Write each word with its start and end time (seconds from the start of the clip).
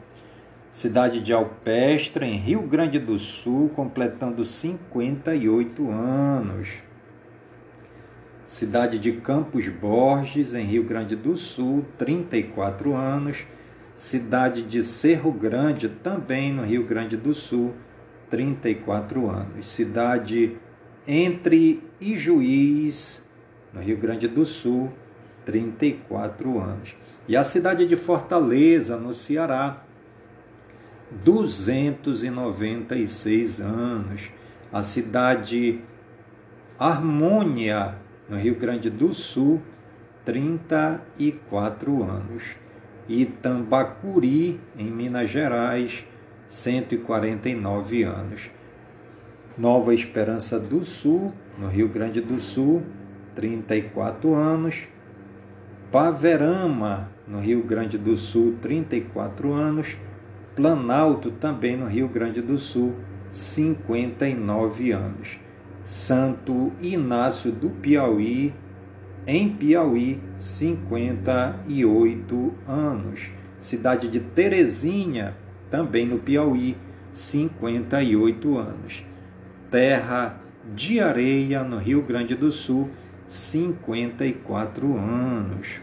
Cidade 0.68 1.20
de 1.20 1.32
Alpestre, 1.32 2.24
em 2.24 2.36
Rio 2.36 2.62
Grande 2.62 3.00
do 3.00 3.18
Sul, 3.18 3.68
completando 3.70 4.44
58 4.44 5.90
anos. 5.90 6.68
Cidade 8.44 9.00
de 9.00 9.10
Campos 9.14 9.66
Borges, 9.66 10.54
em 10.54 10.62
Rio 10.64 10.84
Grande 10.84 11.16
do 11.16 11.36
Sul, 11.36 11.84
34 11.98 12.94
anos. 12.94 13.44
Cidade 13.96 14.62
de 14.62 14.84
Cerro 14.84 15.32
Grande, 15.32 15.88
também 15.88 16.52
no 16.52 16.62
Rio 16.62 16.84
Grande 16.84 17.16
do 17.16 17.34
Sul, 17.34 17.74
34 18.30 19.28
anos. 19.28 19.66
Cidade 19.66 20.56
entre 21.08 21.89
Ijuís, 22.00 23.22
no 23.72 23.80
Rio 23.80 23.96
Grande 23.98 24.26
do 24.26 24.44
Sul, 24.46 24.90
34 25.44 26.58
anos. 26.58 26.96
E 27.28 27.36
a 27.36 27.44
cidade 27.44 27.86
de 27.86 27.96
Fortaleza, 27.96 28.96
no 28.96 29.12
Ceará, 29.12 29.84
296 31.24 33.60
anos. 33.60 34.30
A 34.72 34.82
cidade 34.82 35.80
Harmônia, 36.78 37.96
no 38.28 38.38
Rio 38.38 38.54
Grande 38.54 38.88
do 38.88 39.12
Sul, 39.12 39.60
34 40.24 42.02
anos. 42.02 42.56
Itambacuri, 43.08 44.60
em 44.78 44.90
Minas 44.90 45.28
Gerais, 45.28 46.06
149 46.46 48.04
anos. 48.04 48.48
Nova 49.58 49.92
Esperança 49.92 50.58
do 50.58 50.82
Sul, 50.84 51.34
no 51.60 51.68
Rio 51.68 51.88
Grande 51.88 52.20
do 52.22 52.40
Sul, 52.40 52.82
34 53.34 54.34
anos. 54.34 54.88
Paverama, 55.92 57.10
no 57.28 57.38
Rio 57.38 57.62
Grande 57.62 57.98
do 57.98 58.16
Sul, 58.16 58.56
34 58.62 59.52
anos. 59.52 59.98
Planalto, 60.56 61.30
também 61.30 61.76
no 61.76 61.86
Rio 61.86 62.08
Grande 62.08 62.40
do 62.40 62.56
Sul, 62.56 62.94
59 63.28 64.92
anos. 64.92 65.38
Santo 65.84 66.72
Inácio 66.80 67.52
do 67.52 67.68
Piauí, 67.68 68.54
em 69.26 69.50
Piauí, 69.50 70.18
58 70.38 72.54
anos. 72.66 73.28
Cidade 73.58 74.08
de 74.08 74.20
Terezinha, 74.20 75.36
também 75.70 76.06
no 76.06 76.18
Piauí, 76.18 76.78
58 77.12 78.56
anos. 78.56 79.04
Terra 79.70 80.40
de 80.74 81.00
Areia, 81.00 81.64
no 81.64 81.78
Rio 81.78 82.02
Grande 82.02 82.34
do 82.34 82.52
Sul, 82.52 82.90
54 83.26 84.96
anos. 84.96 85.80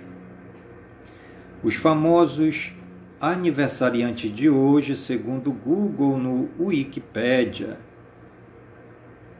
Os 1.63 1.75
famosos 1.75 2.73
aniversariantes 3.19 4.33
de 4.33 4.49
hoje, 4.49 4.95
segundo 4.95 5.51
Google 5.51 6.17
no 6.17 6.49
Wikipedia. 6.59 7.77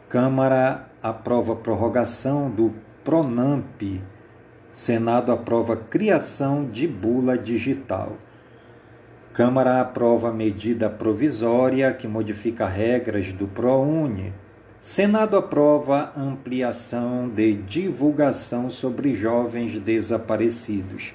Câmara 0.09 0.87
aprova 1.03 1.55
prorrogação 1.55 2.49
do 2.49 2.73
Pronamp. 3.03 3.79
Senado 4.73 5.31
aprova 5.31 5.77
criação 5.77 6.65
de 6.65 6.87
bula 6.87 7.37
digital. 7.37 8.17
Câmara 9.31 9.79
aprova 9.79 10.33
medida 10.33 10.89
provisória 10.89 11.93
que 11.93 12.07
modifica 12.07 12.65
regras 12.65 13.31
do 13.31 13.47
ProUni. 13.47 14.33
Senado 14.81 15.37
aprova 15.37 16.11
ampliação 16.17 17.29
de 17.29 17.53
divulgação 17.53 18.67
sobre 18.67 19.13
jovens 19.13 19.77
desaparecidos. 19.77 21.13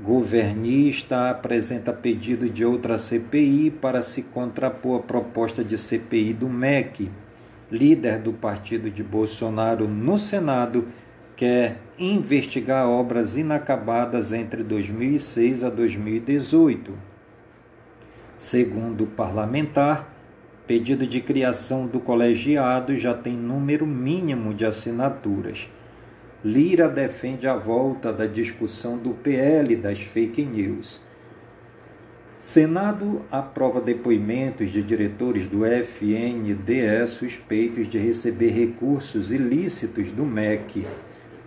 Governista 0.00 1.30
apresenta 1.30 1.92
pedido 1.92 2.48
de 2.48 2.64
outra 2.64 2.96
CPI 2.96 3.72
para 3.72 4.04
se 4.04 4.22
contrapor 4.22 5.00
à 5.00 5.02
proposta 5.02 5.64
de 5.64 5.76
CPI 5.76 6.32
do 6.32 6.48
MEC. 6.48 7.10
Líder 7.72 8.20
do 8.20 8.32
partido 8.32 8.88
de 8.88 9.02
Bolsonaro 9.02 9.88
no 9.88 10.16
Senado 10.16 10.86
quer 11.34 11.78
investigar 12.00 12.88
obras 12.88 13.36
inacabadas 13.36 14.32
entre 14.32 14.62
2006 14.62 15.62
a 15.62 15.68
2018. 15.68 16.94
Segundo 18.38 19.04
o 19.04 19.06
parlamentar, 19.06 20.10
pedido 20.66 21.06
de 21.06 21.20
criação 21.20 21.86
do 21.86 22.00
colegiado 22.00 22.96
já 22.96 23.12
tem 23.12 23.36
número 23.36 23.86
mínimo 23.86 24.54
de 24.54 24.64
assinaturas. 24.64 25.68
Lira 26.42 26.88
defende 26.88 27.46
a 27.46 27.54
volta 27.54 28.10
da 28.10 28.24
discussão 28.24 28.96
do 28.96 29.10
PL 29.10 29.76
das 29.76 30.00
fake 30.00 30.42
news. 30.42 31.02
Senado 32.38 33.20
aprova 33.30 33.78
depoimentos 33.78 34.70
de 34.70 34.82
diretores 34.82 35.46
do 35.46 35.66
FNDE 35.66 37.06
suspeitos 37.06 37.86
de 37.86 37.98
receber 37.98 38.48
recursos 38.48 39.30
ilícitos 39.30 40.10
do 40.10 40.24
MEC. 40.24 40.86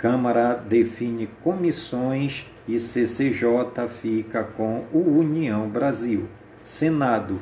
Câmara 0.03 0.55
define 0.55 1.29
comissões 1.41 2.45
e 2.67 2.77
CCJ 2.77 3.87
fica 4.01 4.43
com 4.43 4.83
o 4.91 4.99
União 4.99 5.69
Brasil. 5.69 6.27
Senado. 6.61 7.39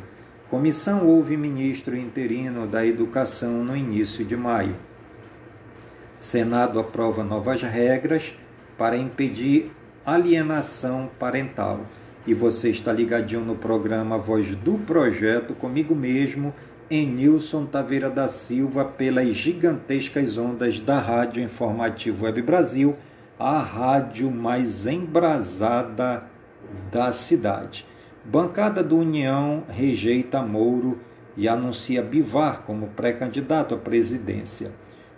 Comissão 0.48 1.08
ouve 1.08 1.36
ministro 1.36 1.98
interino 1.98 2.68
da 2.68 2.86
Educação 2.86 3.63
no 3.63 3.75
início 3.75 4.24
de 4.24 4.38
maio. 4.38 4.75
Senado 6.19 6.80
aprova 6.80 7.24
novas 7.24 7.63
regras 7.63 8.31
para 8.78 8.96
impedir 8.96 9.72
alienação 10.06 11.10
parental. 11.18 11.88
E 12.28 12.34
você 12.36 12.69
está 12.69 12.94
ligadinho 12.94 13.42
no 13.42 13.56
programa 13.56 14.19
Voz 14.19 14.54
do 14.54 14.74
Projeto 14.78 15.56
comigo 15.56 15.96
mesmo, 15.96 16.54
em 16.91 17.07
Nilson 17.07 17.65
Taveira 17.65 18.09
da 18.09 18.27
Silva, 18.27 18.83
pelas 18.83 19.33
gigantescas 19.33 20.38
ondas 20.38 20.77
da 20.77 20.99
Rádio 20.99 21.41
Informativo 21.41 22.25
Web 22.25 22.41
Brasil, 22.41 22.95
a 23.39 23.59
rádio 23.59 24.29
mais 24.29 24.85
embrasada 24.85 26.29
da 26.91 27.13
cidade. 27.13 27.85
Bancada 28.25 28.83
do 28.83 28.97
União 28.97 29.63
rejeita 29.69 30.41
Mouro 30.41 30.99
e 31.38 31.47
anuncia 31.47 32.01
Bivar 32.01 32.63
como 32.63 32.88
pré-candidato 32.88 33.73
à 33.73 33.77
presidência. 33.77 34.73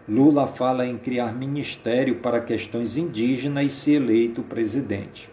Lula 0.08 0.46
fala 0.46 0.86
em 0.86 0.96
criar 0.96 1.34
ministério 1.34 2.18
para 2.18 2.40
questões 2.40 2.98
indígenas 2.98 3.66
e 3.66 3.70
se 3.70 3.92
eleito 3.94 4.44
presidente. 4.44 5.33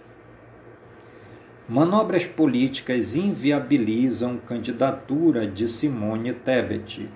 Manobras 1.71 2.27
políticas 2.27 3.15
inviabilizam 3.15 4.39
candidatura 4.39 5.47
de 5.47 5.69
Simone 5.69 6.33
Tebet. 6.33 7.09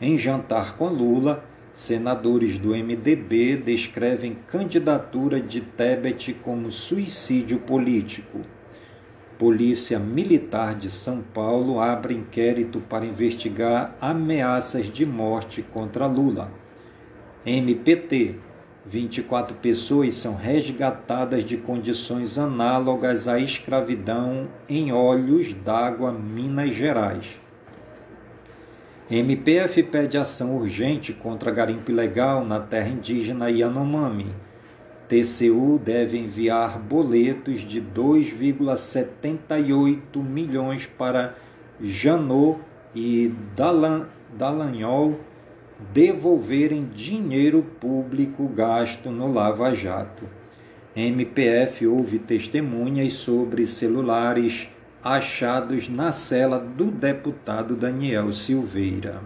Em 0.00 0.18
jantar 0.18 0.76
com 0.76 0.88
Lula, 0.88 1.44
senadores 1.70 2.58
do 2.58 2.70
MDB 2.70 3.58
descrevem 3.58 4.36
candidatura 4.48 5.40
de 5.40 5.60
Tebet 5.60 6.34
como 6.42 6.72
suicídio 6.72 7.60
político. 7.60 8.40
Polícia 9.38 10.00
Militar 10.00 10.74
de 10.74 10.90
São 10.90 11.22
Paulo 11.22 11.78
abre 11.78 12.12
inquérito 12.12 12.80
para 12.80 13.06
investigar 13.06 13.96
ameaças 14.00 14.90
de 14.90 15.06
morte 15.06 15.62
contra 15.62 16.08
Lula. 16.08 16.50
MPT. 17.46 18.49
24 18.90 19.56
pessoas 19.58 20.16
são 20.16 20.34
resgatadas 20.34 21.44
de 21.44 21.56
condições 21.56 22.36
análogas 22.36 23.28
à 23.28 23.38
escravidão 23.38 24.48
em 24.68 24.92
Olhos 24.92 25.54
d'Água, 25.54 26.10
Minas 26.10 26.74
Gerais. 26.74 27.38
MPF 29.08 29.84
pede 29.84 30.18
ação 30.18 30.56
urgente 30.56 31.12
contra 31.12 31.52
garimpo 31.52 31.92
ilegal 31.92 32.44
na 32.44 32.58
terra 32.58 32.88
indígena 32.88 33.48
Yanomami. 33.48 34.34
TCU 35.06 35.80
deve 35.84 36.18
enviar 36.18 36.76
boletos 36.76 37.60
de 37.60 37.80
2,78 37.80 40.16
milhões 40.16 40.86
para 40.86 41.36
Janot 41.80 42.58
e 42.92 43.32
Dallagnol 44.36 45.29
devolverem 45.92 46.84
dinheiro 46.84 47.62
público 47.62 48.46
gasto 48.46 49.10
no 49.10 49.32
Lava 49.32 49.74
Jato. 49.74 50.24
MPF 50.94 51.86
houve 51.86 52.18
testemunhas 52.18 53.14
sobre 53.14 53.66
celulares 53.66 54.68
achados 55.02 55.88
na 55.88 56.12
cela 56.12 56.58
do 56.58 56.90
deputado 56.90 57.74
Daniel 57.74 58.32
Silveira. 58.32 59.22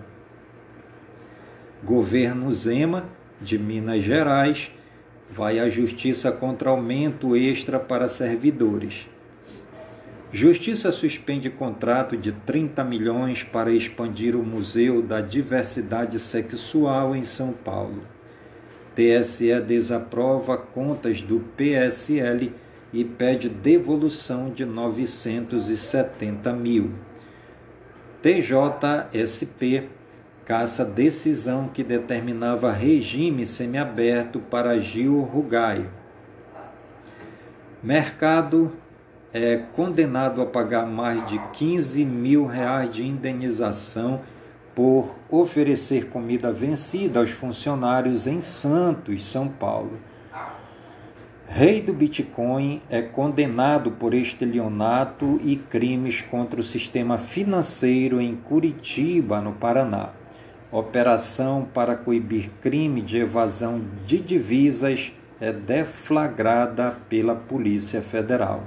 Governo 1.82 2.52
Zema, 2.52 3.04
de 3.40 3.58
Minas 3.58 4.02
Gerais, 4.02 4.70
vai 5.30 5.58
à 5.58 5.68
justiça 5.68 6.30
contra 6.30 6.70
aumento 6.70 7.36
extra 7.36 7.78
para 7.78 8.08
servidores. 8.08 9.06
Justiça 10.34 10.90
suspende 10.90 11.48
contrato 11.48 12.16
de 12.16 12.32
30 12.32 12.82
milhões 12.82 13.44
para 13.44 13.70
expandir 13.70 14.34
o 14.34 14.42
Museu 14.42 15.00
da 15.00 15.20
Diversidade 15.20 16.18
Sexual 16.18 17.14
em 17.14 17.22
São 17.22 17.52
Paulo. 17.52 18.02
TSE 18.96 19.60
desaprova 19.60 20.58
contas 20.58 21.22
do 21.22 21.38
PSL 21.56 22.52
e 22.92 23.04
pede 23.04 23.48
devolução 23.48 24.50
de 24.50 24.64
970 24.64 26.52
mil. 26.52 26.90
TJSP 28.20 29.88
caça 30.44 30.84
decisão 30.84 31.68
que 31.68 31.84
determinava 31.84 32.72
regime 32.72 33.46
semiaberto 33.46 34.40
para 34.40 34.80
Gil 34.80 35.20
Rugai. 35.20 35.88
Mercado 37.80 38.72
é 39.34 39.56
condenado 39.74 40.40
a 40.40 40.46
pagar 40.46 40.86
mais 40.86 41.26
de 41.26 41.40
15 41.54 42.04
mil 42.04 42.46
reais 42.46 42.88
de 42.88 43.04
indenização 43.04 44.20
por 44.76 45.16
oferecer 45.28 46.08
comida 46.08 46.52
vencida 46.52 47.18
aos 47.18 47.30
funcionários 47.30 48.28
em 48.28 48.40
Santos, 48.40 49.26
São 49.26 49.48
Paulo. 49.48 49.98
Rei 51.48 51.80
do 51.80 51.92
Bitcoin 51.92 52.80
é 52.88 53.02
condenado 53.02 53.90
por 53.90 54.14
estelionato 54.14 55.40
e 55.42 55.56
crimes 55.56 56.22
contra 56.22 56.60
o 56.60 56.64
sistema 56.64 57.18
financeiro 57.18 58.20
em 58.20 58.36
Curitiba, 58.36 59.40
no 59.40 59.52
Paraná. 59.52 60.10
Operação 60.70 61.66
para 61.74 61.96
coibir 61.96 62.50
crime 62.62 63.02
de 63.02 63.18
evasão 63.18 63.82
de 64.06 64.18
divisas 64.18 65.12
é 65.40 65.52
deflagrada 65.52 66.96
pela 67.08 67.34
Polícia 67.34 68.00
Federal. 68.00 68.62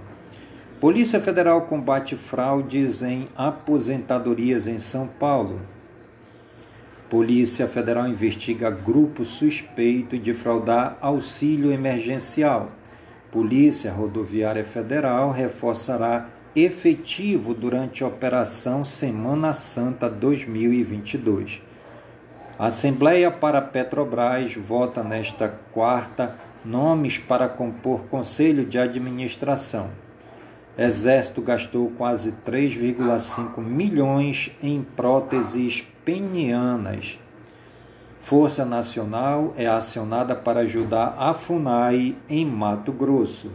Polícia 0.79 1.19
Federal 1.19 1.61
combate 1.61 2.15
fraudes 2.15 3.01
em 3.01 3.27
aposentadorias 3.35 4.67
em 4.67 4.77
São 4.77 5.07
Paulo. 5.07 5.59
Polícia 7.09 7.67
Federal 7.67 8.07
investiga 8.07 8.69
grupo 8.69 9.25
suspeito 9.25 10.19
de 10.19 10.35
fraudar 10.35 10.95
auxílio 11.01 11.71
emergencial. 11.71 12.69
Polícia 13.31 13.91
Rodoviária 13.91 14.63
Federal 14.63 15.31
reforçará 15.31 16.27
efetivo 16.55 17.55
durante 17.55 18.03
a 18.03 18.07
Operação 18.07 18.85
Semana 18.85 19.53
Santa 19.53 20.07
2022. 20.07 21.59
Assembleia 22.59 23.31
para 23.31 23.63
Petrobras 23.63 24.53
vota 24.53 25.03
nesta 25.03 25.49
quarta 25.71 26.35
nomes 26.63 27.17
para 27.17 27.49
compor 27.49 28.01
conselho 28.11 28.63
de 28.63 28.77
administração. 28.77 29.89
Exército 30.77 31.41
gastou 31.41 31.91
quase 31.97 32.33
3,5 32.45 33.59
milhões 33.59 34.51
em 34.61 34.83
próteses 34.83 35.87
penianas. 36.05 37.19
Força 38.21 38.63
Nacional 38.63 39.53
é 39.57 39.65
acionada 39.65 40.35
para 40.35 40.59
ajudar 40.59 41.15
a 41.17 41.33
FUNAI 41.33 42.15
em 42.29 42.45
Mato 42.45 42.91
Grosso. 42.91 43.49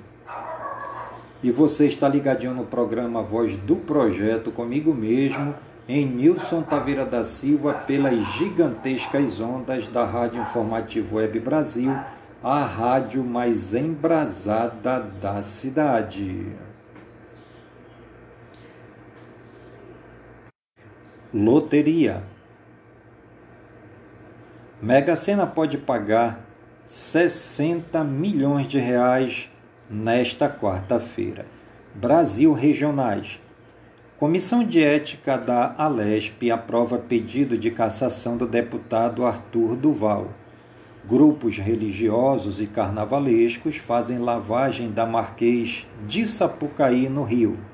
E 1.42 1.52
você 1.52 1.86
está 1.86 2.08
ligadinho 2.08 2.54
no 2.54 2.64
programa 2.64 3.22
Voz 3.22 3.56
do 3.56 3.76
Projeto 3.76 4.50
comigo 4.50 4.92
mesmo 4.92 5.54
em 5.88 6.06
Nilson 6.06 6.62
Taveira 6.62 7.04
da 7.04 7.22
Silva 7.22 7.72
pelas 7.72 8.18
gigantescas 8.32 9.40
ondas 9.40 9.86
da 9.88 10.04
Rádio 10.04 10.42
Informativo 10.42 11.16
Web 11.16 11.38
Brasil, 11.38 11.94
a 12.42 12.64
rádio 12.64 13.22
mais 13.22 13.74
embrasada 13.74 15.00
da 15.20 15.40
cidade. 15.42 16.71
Loteria. 21.34 22.22
Mega 24.82 25.16
Sena 25.16 25.46
pode 25.46 25.78
pagar 25.78 26.44
60 26.84 28.04
milhões 28.04 28.68
de 28.68 28.78
reais 28.78 29.48
nesta 29.88 30.50
quarta-feira. 30.50 31.46
Brasil 31.94 32.52
Regionais. 32.52 33.40
Comissão 34.18 34.62
de 34.62 34.84
Ética 34.84 35.38
da 35.38 35.74
Alesp 35.78 36.50
aprova 36.50 36.98
pedido 36.98 37.56
de 37.56 37.70
cassação 37.70 38.36
do 38.36 38.46
deputado 38.46 39.24
Arthur 39.24 39.74
Duval. 39.74 40.32
Grupos 41.08 41.56
religiosos 41.56 42.60
e 42.60 42.66
carnavalescos 42.66 43.78
fazem 43.78 44.18
lavagem 44.18 44.90
da 44.90 45.06
Marquês 45.06 45.86
de 46.06 46.26
Sapucaí, 46.26 47.08
no 47.08 47.24
Rio. 47.24 47.71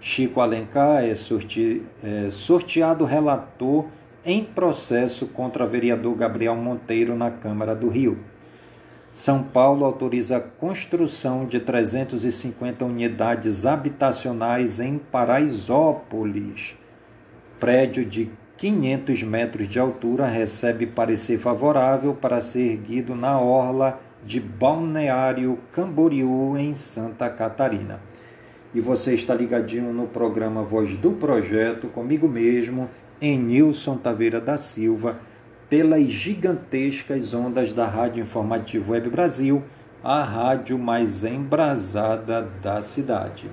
Chico 0.00 0.40
Alencar 0.40 1.04
é, 1.04 1.10
é 1.12 2.30
sorteado 2.30 3.04
relator 3.04 3.86
em 4.24 4.42
processo 4.42 5.26
contra 5.26 5.66
vereador 5.66 6.16
Gabriel 6.16 6.56
Monteiro 6.56 7.14
na 7.14 7.30
Câmara 7.30 7.74
do 7.74 7.88
Rio. 7.88 8.18
São 9.12 9.42
Paulo 9.42 9.84
autoriza 9.84 10.36
a 10.36 10.40
construção 10.40 11.44
de 11.44 11.60
350 11.60 12.84
unidades 12.84 13.66
habitacionais 13.66 14.80
em 14.80 14.98
Paraisópolis. 14.98 16.76
Prédio 17.58 18.04
de 18.04 18.30
500 18.56 19.22
metros 19.22 19.68
de 19.68 19.78
altura 19.78 20.26
recebe 20.26 20.86
parecer 20.86 21.38
favorável 21.38 22.14
para 22.14 22.40
ser 22.40 22.72
erguido 22.72 23.14
na 23.14 23.38
orla 23.38 24.00
de 24.24 24.38
Balneário 24.38 25.58
Camboriú, 25.72 26.56
em 26.56 26.74
Santa 26.74 27.28
Catarina. 27.28 28.09
E 28.72 28.80
você 28.80 29.14
está 29.14 29.34
ligadinho 29.34 29.92
no 29.92 30.06
programa 30.06 30.62
Voz 30.62 30.96
do 30.96 31.12
Projeto, 31.12 31.88
comigo 31.88 32.28
mesmo, 32.28 32.88
em 33.20 33.36
Nilson 33.36 33.96
Taveira 33.96 34.40
da 34.40 34.56
Silva 34.56 35.18
pelas 35.68 36.04
gigantescas 36.04 37.32
ondas 37.32 37.72
da 37.72 37.86
Rádio 37.86 38.22
Informativo 38.22 38.92
Web 38.92 39.08
Brasil, 39.08 39.62
a 40.02 40.22
rádio 40.22 40.76
mais 40.76 41.24
embrasada 41.24 42.42
da 42.60 42.82
cidade. 42.82 43.48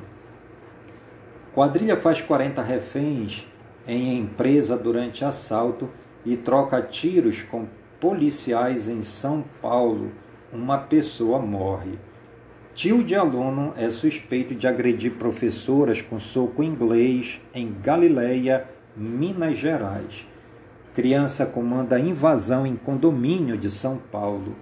Quadrilha 1.54 1.96
faz 1.96 2.22
40 2.22 2.62
reféns 2.62 3.48
em 3.88 4.18
empresa 4.18 4.76
durante 4.76 5.24
assalto 5.24 5.90
e 6.26 6.36
troca 6.36 6.82
tiros 6.82 7.44
com 7.44 7.68
policiais 8.00 8.88
em 8.88 9.02
São 9.02 9.44
Paulo. 9.62 10.12
Uma 10.52 10.78
pessoa 10.78 11.40
morre. 11.40 12.00
Tio 12.78 13.04
de 13.04 13.16
aluno 13.16 13.74
é 13.76 13.90
suspeito 13.90 14.54
de 14.54 14.68
agredir 14.68 15.14
professoras 15.14 16.00
com 16.00 16.20
soco 16.20 16.62
inglês 16.62 17.42
em 17.52 17.74
Galileia, 17.82 18.68
Minas 18.96 19.58
Gerais. 19.58 20.28
Criança 20.94 21.44
comanda 21.44 22.00
invasão 22.00 22.68
em 22.68 22.76
condomínio 22.76 23.58
de 23.58 23.68
São 23.72 23.98
Paulo. 23.98 24.56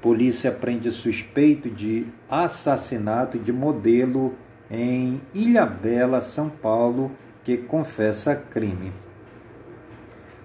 Polícia 0.00 0.50
prende 0.50 0.90
suspeito 0.90 1.68
de 1.68 2.06
assassinato 2.26 3.38
de 3.38 3.52
modelo 3.52 4.32
em 4.70 5.20
Ilhabela, 5.34 6.22
São 6.22 6.48
Paulo, 6.48 7.10
que 7.44 7.58
confessa 7.58 8.34
crime. 8.34 8.94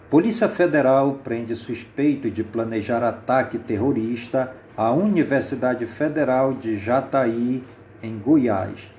Polícia 0.10 0.50
Federal 0.50 1.22
prende 1.24 1.56
suspeito 1.56 2.30
de 2.30 2.44
planejar 2.44 3.02
ataque 3.02 3.58
terrorista 3.58 4.54
à 4.78 4.92
Universidade 4.92 5.88
Federal 5.88 6.54
de 6.54 6.78
Jataí, 6.78 7.64
em 8.04 8.16
Goiás. 8.20 8.92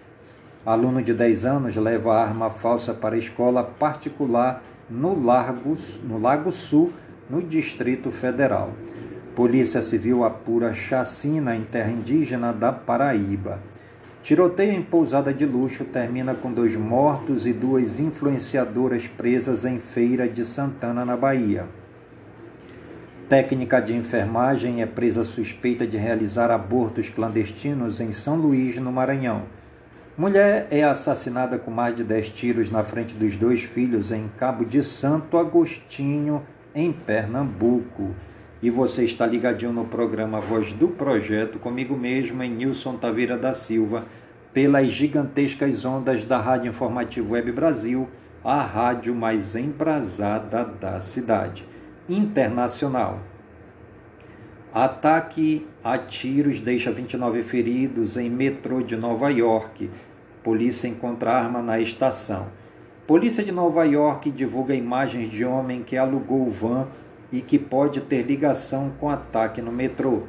Aluno 0.67 1.01
de 1.01 1.15
10 1.15 1.45
anos 1.45 1.77
leva 1.77 2.21
arma 2.21 2.51
falsa 2.51 2.93
para 2.93 3.15
a 3.15 3.19
escola 3.19 3.63
particular 3.63 4.61
no, 4.91 5.25
Largos, 5.25 6.01
no 6.03 6.19
Lago 6.19 6.51
Sul, 6.51 6.93
no 7.31 7.41
Distrito 7.41 8.11
Federal. 8.11 8.73
Polícia 9.37 9.81
Civil 9.81 10.25
apura 10.25 10.75
chacina 10.75 11.55
em 11.55 11.63
terra 11.63 11.93
indígena 11.93 12.53
da 12.53 12.73
Paraíba. 12.73 13.61
Tiroteio 14.21 14.73
em 14.73 14.83
pousada 14.83 15.33
de 15.33 15.47
luxo 15.47 15.85
termina 15.85 16.35
com 16.35 16.53
dois 16.53 16.75
mortos 16.75 17.47
e 17.47 17.53
duas 17.53 18.01
influenciadoras 18.01 19.07
presas 19.07 19.65
em 19.65 19.79
Feira 19.79 20.29
de 20.29 20.45
Santana, 20.45 21.05
na 21.05 21.17
Bahia. 21.17 21.67
Técnica 23.29 23.79
de 23.79 23.95
enfermagem 23.95 24.81
é 24.81 24.87
presa 24.87 25.23
suspeita 25.23 25.87
de 25.87 25.99
realizar 25.99 26.51
abortos 26.51 27.11
clandestinos 27.11 28.01
em 28.01 28.11
São 28.11 28.37
Luís, 28.37 28.79
no 28.79 28.91
Maranhão. 28.91 29.43
Mulher 30.17 30.67
é 30.71 30.83
assassinada 30.83 31.59
com 31.59 31.71
mais 31.71 31.95
de 31.95 32.03
10 32.03 32.31
tiros 32.31 32.71
na 32.71 32.83
frente 32.83 33.15
dos 33.15 33.37
dois 33.37 33.63
filhos 33.63 34.11
em 34.13 34.25
Cabo 34.39 34.65
de 34.65 34.83
Santo 34.83 35.37
Agostinho, 35.37 36.43
em 36.75 36.91
Pernambuco. 36.91 38.15
E 38.63 38.71
você 38.71 39.05
está 39.05 39.27
ligadinho 39.27 39.75
no 39.75 39.85
programa 39.85 40.41
Voz 40.41 40.73
do 40.73 40.89
Projeto, 40.89 41.59
comigo 41.59 41.95
mesmo, 41.95 42.43
em 42.43 42.51
Nilson 42.51 42.97
Taveira 42.97 43.37
da 43.37 43.53
Silva, 43.53 44.07
pelas 44.55 44.89
gigantescas 44.89 45.85
ondas 45.85 46.25
da 46.25 46.39
Rádio 46.39 46.71
Informativo 46.71 47.35
Web 47.35 47.53
Brasil, 47.53 48.09
a 48.43 48.63
rádio 48.63 49.15
mais 49.15 49.55
embrasada 49.55 50.65
da 50.65 50.99
cidade. 50.99 51.68
Internacional. 52.09 53.21
Ataque 54.73 55.67
a 55.85 55.99
tiros 55.99 56.59
deixa 56.59 56.91
29 56.91 57.43
feridos 57.43 58.17
em 58.17 58.31
metrô 58.31 58.81
de 58.81 58.97
Nova 58.97 59.29
York. 59.29 59.91
Polícia 60.43 60.89
encontra 60.89 61.33
arma 61.33 61.61
na 61.61 61.79
estação. 61.79 62.47
Polícia 63.07 63.45
de 63.45 63.53
Nova 63.53 63.85
York 63.85 64.31
divulga 64.31 64.75
imagens 64.75 65.31
de 65.31 65.45
homem 65.45 65.83
que 65.83 65.99
alugou 65.99 66.51
van 66.51 66.87
e 67.31 67.43
que 67.43 67.59
pode 67.59 68.01
ter 68.01 68.23
ligação 68.23 68.91
com 68.99 69.11
ataque 69.11 69.61
no 69.61 69.71
metrô. 69.71 70.23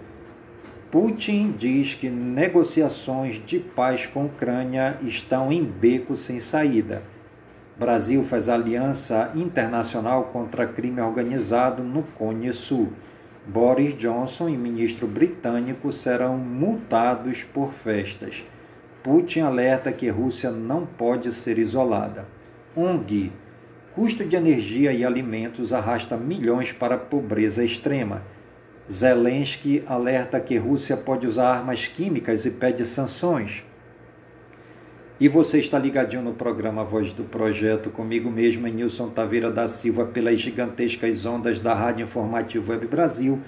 Putin 0.92 1.54
diz 1.58 1.94
que 1.94 2.10
negociações 2.10 3.42
de 3.46 3.58
paz 3.58 4.06
com 4.06 4.26
Ucrânia 4.26 4.98
estão 5.02 5.50
em 5.50 5.64
beco 5.64 6.18
sem 6.18 6.42
saída. 6.42 7.04
Brasil 7.80 8.22
faz 8.26 8.50
aliança 8.50 9.32
internacional 9.34 10.26
contra 10.34 10.68
crime 10.68 11.00
organizado 11.00 11.82
no 11.82 12.04
Cone 12.04 12.52
Sul. 12.52 12.92
Boris 13.48 13.98
Johnson 13.98 14.50
e 14.50 14.58
ministro 14.58 15.08
britânico 15.08 15.90
serão 15.94 16.38
multados 16.38 17.46
por 17.46 17.72
festas. 17.72 18.44
Putin 19.02 19.40
alerta 19.40 19.94
que 19.94 20.10
Rússia 20.10 20.52
não 20.52 20.86
pode 20.86 21.32
ser 21.32 21.58
isolada. 21.58 22.26
ONG. 22.76 23.32
Custo 23.96 24.26
de 24.26 24.36
energia 24.36 24.92
e 24.92 25.06
alimentos 25.06 25.72
arrasta 25.72 26.18
milhões 26.18 26.74
para 26.74 26.96
a 26.96 27.00
pobreza 27.00 27.64
extrema. 27.64 28.24
Zelensky 28.92 29.86
alerta 29.88 30.38
que 30.42 30.58
Rússia 30.58 30.98
pode 30.98 31.26
usar 31.26 31.56
armas 31.56 31.88
químicas 31.88 32.46
e 32.46 32.52
pede 32.52 32.84
sanções. 32.84 33.64
E 35.20 35.28
você 35.28 35.60
está 35.60 35.78
ligadinho 35.78 36.22
no 36.22 36.34
programa 36.34 36.82
Voz 36.82 37.12
do 37.12 37.26
Projeto, 37.26 37.90
comigo 37.90 38.32
mesmo, 38.32 38.66
Nilson 38.68 39.10
Taveira 39.10 39.52
da 39.52 39.68
Silva, 39.68 40.06
pelas 40.06 40.40
gigantescas 40.40 41.26
ondas 41.26 41.60
da 41.60 41.74
Rádio 41.74 42.06
Informativo 42.06 42.72
Web 42.72 42.88
Brasil, 42.88 43.42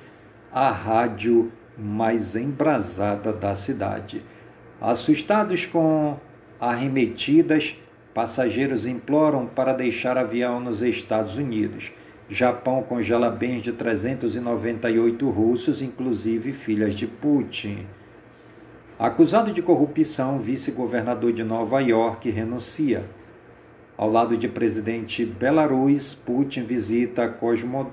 a 0.51 0.69
rádio 0.69 1.49
mais 1.77 2.35
embrasada 2.35 3.31
da 3.31 3.55
cidade. 3.55 4.21
Assustados 4.81 5.65
com 5.65 6.17
arremetidas, 6.59 7.77
passageiros 8.13 8.85
imploram 8.85 9.45
para 9.45 9.71
deixar 9.71 10.17
avião 10.17 10.59
nos 10.59 10.81
Estados 10.81 11.37
Unidos. 11.37 11.93
Japão 12.29 12.83
congela 12.83 13.29
bens 13.29 13.61
de 13.61 13.71
398 13.71 15.29
russos, 15.29 15.81
inclusive 15.81 16.51
filhas 16.51 16.93
de 16.93 17.07
Putin. 17.07 17.85
Acusado 19.01 19.51
de 19.51 19.63
corrupção, 19.63 20.37
vice-governador 20.37 21.33
de 21.33 21.43
Nova 21.43 21.79
York 21.79 22.29
renuncia. 22.29 23.03
Ao 23.97 24.07
lado 24.07 24.37
de 24.37 24.47
presidente 24.47 25.25
Belarus, 25.25 26.13
Putin 26.13 26.65
visita 26.65 27.27
Cosmo, 27.27 27.89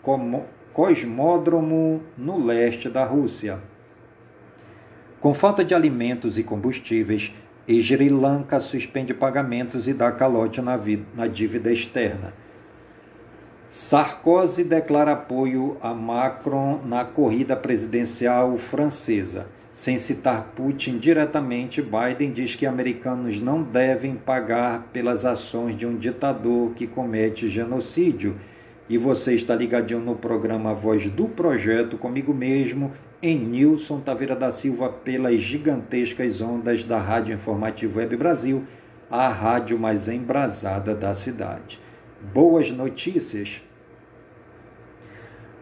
Como, 0.00 0.44
Cosmódromo 0.72 2.04
no 2.16 2.38
leste 2.38 2.88
da 2.88 3.04
Rússia. 3.04 3.58
Com 5.20 5.34
falta 5.34 5.64
de 5.64 5.74
alimentos 5.74 6.38
e 6.38 6.44
combustíveis, 6.44 7.34
Sri 7.66 8.08
Lanka 8.08 8.60
suspende 8.60 9.12
pagamentos 9.12 9.88
e 9.88 9.92
dá 9.92 10.12
calote 10.12 10.62
na, 10.62 10.78
na 11.16 11.26
dívida 11.26 11.72
externa. 11.72 12.32
Sarkozy 13.70 14.62
declara 14.62 15.14
apoio 15.14 15.78
a 15.82 15.92
Macron 15.92 16.80
na 16.84 17.04
corrida 17.04 17.56
presidencial 17.56 18.56
francesa. 18.56 19.48
Sem 19.74 19.98
citar 19.98 20.52
Putin 20.54 20.98
diretamente, 20.98 21.82
Biden 21.82 22.30
diz 22.30 22.54
que 22.54 22.64
americanos 22.64 23.40
não 23.40 23.60
devem 23.60 24.14
pagar 24.14 24.84
pelas 24.92 25.24
ações 25.24 25.76
de 25.76 25.84
um 25.84 25.96
ditador 25.96 26.74
que 26.74 26.86
comete 26.86 27.48
genocídio. 27.48 28.36
E 28.88 28.96
você 28.96 29.34
está 29.34 29.52
ligadinho 29.52 29.98
no 29.98 30.14
programa 30.14 30.72
Voz 30.72 31.10
do 31.10 31.26
Projeto 31.26 31.98
comigo 31.98 32.32
mesmo, 32.32 32.92
em 33.20 33.36
Nilson 33.36 33.98
Taveira 33.98 34.36
da 34.36 34.52
Silva, 34.52 34.88
pelas 34.88 35.40
gigantescas 35.40 36.40
ondas 36.40 36.84
da 36.84 36.98
Rádio 36.98 37.34
Informativo 37.34 37.98
Web 37.98 38.16
Brasil, 38.16 38.62
a 39.10 39.26
rádio 39.28 39.76
mais 39.76 40.08
embrasada 40.08 40.94
da 40.94 41.12
cidade. 41.12 41.80
Boas 42.32 42.70
notícias. 42.70 43.60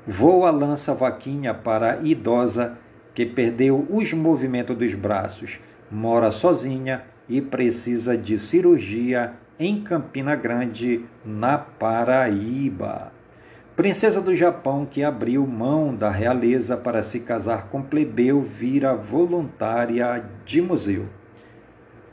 Voa 0.07 0.50
lança 0.50 0.92
vaquinha 0.92 1.54
para 1.54 1.99
idosa 2.02 2.76
que 3.14 3.26
perdeu 3.26 3.87
os 3.90 4.12
movimentos 4.12 4.76
dos 4.76 4.95
braços, 4.95 5.59
mora 5.90 6.31
sozinha 6.31 7.04
e 7.28 7.40
precisa 7.40 8.16
de 8.16 8.38
cirurgia 8.38 9.35
em 9.59 9.81
Campina 9.81 10.35
Grande, 10.35 11.05
na 11.25 11.59
Paraíba. 11.59 13.12
Princesa 13.77 14.20
do 14.20 14.37
Japão 14.37 14.85
que 14.85 15.03
abriu 15.03 15.46
mão 15.46 15.94
da 15.94 16.11
realeza 16.11 16.77
para 16.77 17.03
se 17.03 17.20
casar 17.20 17.68
com 17.68 17.81
plebeu 17.81 18.42
vira 18.42 18.94
voluntária 18.94 20.25
de 20.44 20.61
museu. 20.61 21.07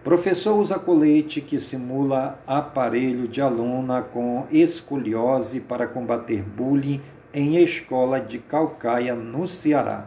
Professor 0.04 0.58
usa 0.58 0.80
colete 0.80 1.42
que 1.42 1.60
simula 1.60 2.40
aparelho 2.48 3.28
de 3.28 3.42
aluna 3.42 4.02
com 4.02 4.48
escoliose 4.50 5.60
para 5.60 5.86
combater 5.86 6.42
bullying 6.42 7.02
em 7.34 7.58
escola 7.58 8.20
de 8.22 8.40
Calcaia, 8.40 9.14
no 9.14 9.46
Ceará. 9.48 10.06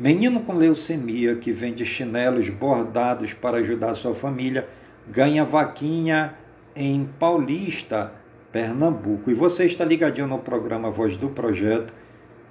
Menino 0.00 0.40
com 0.40 0.54
leucemia 0.54 1.34
que 1.34 1.52
vende 1.52 1.84
chinelos 1.84 2.48
bordados 2.48 3.34
para 3.34 3.58
ajudar 3.58 3.94
sua 3.94 4.14
família 4.14 4.66
ganha 5.06 5.44
vaquinha 5.44 6.32
em 6.74 7.04
Paulista, 7.18 8.10
Pernambuco. 8.50 9.30
E 9.30 9.34
você 9.34 9.66
está 9.66 9.84
ligadinho 9.84 10.26
no 10.26 10.38
programa 10.38 10.90
Voz 10.90 11.18
do 11.18 11.28
Projeto. 11.28 11.92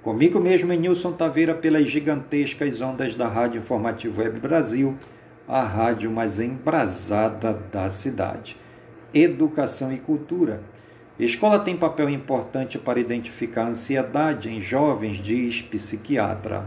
Comigo 0.00 0.38
mesmo, 0.38 0.72
Nilson 0.72 1.10
Taveira, 1.10 1.52
pelas 1.52 1.90
gigantescas 1.90 2.80
ondas 2.80 3.16
da 3.16 3.26
Rádio 3.26 3.58
Informativo 3.58 4.22
Web 4.22 4.38
Brasil, 4.38 4.96
a 5.48 5.64
rádio 5.64 6.08
mais 6.08 6.38
embrasada 6.38 7.60
da 7.72 7.88
cidade. 7.88 8.56
Educação 9.12 9.92
e 9.92 9.98
cultura. 9.98 10.62
Escola 11.18 11.58
tem 11.58 11.76
papel 11.76 12.10
importante 12.10 12.78
para 12.78 13.00
identificar 13.00 13.64
a 13.64 13.70
ansiedade 13.70 14.48
em 14.48 14.60
jovens, 14.60 15.16
diz 15.16 15.60
psiquiatra. 15.62 16.64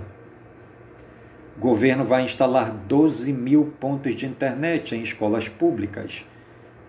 Governo 1.58 2.04
vai 2.04 2.24
instalar 2.24 2.72
12 2.72 3.32
mil 3.32 3.74
pontos 3.80 4.16
de 4.16 4.26
internet 4.26 4.96
em 4.96 5.04
escolas 5.04 5.48
públicas. 5.48 6.26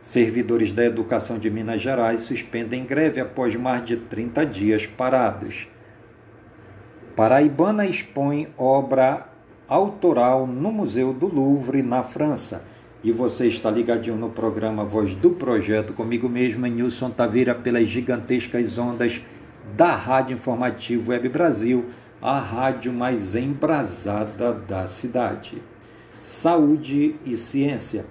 Servidores 0.00 0.72
da 0.72 0.84
educação 0.84 1.38
de 1.38 1.50
Minas 1.50 1.82
Gerais 1.82 2.20
suspendem 2.20 2.84
greve 2.84 3.20
após 3.20 3.54
mais 3.56 3.84
de 3.84 3.98
30 3.98 4.46
dias 4.46 4.86
parados. 4.86 5.68
Paraibana 7.14 7.86
expõe 7.86 8.48
obra 8.56 9.28
autoral 9.68 10.46
no 10.46 10.72
Museu 10.72 11.12
do 11.12 11.26
Louvre, 11.26 11.82
na 11.82 12.02
França. 12.02 12.64
E 13.02 13.12
você 13.12 13.46
está 13.46 13.70
ligadinho 13.70 14.16
no 14.16 14.30
programa 14.30 14.82
Voz 14.82 15.14
do 15.14 15.30
Projeto, 15.30 15.92
comigo 15.92 16.26
mesmo, 16.26 16.66
Nilson 16.66 17.10
Taveira, 17.10 17.54
pelas 17.54 17.86
gigantescas 17.86 18.78
ondas 18.78 19.20
da 19.76 19.94
Rádio 19.94 20.34
Informativo 20.34 21.10
Web 21.10 21.28
Brasil 21.28 21.84
a 22.24 22.38
rádio 22.38 22.90
mais 22.90 23.34
embrasada 23.34 24.50
da 24.50 24.86
cidade. 24.86 25.62
Saúde 26.22 27.16
e 27.22 27.36
ciência. 27.36 28.06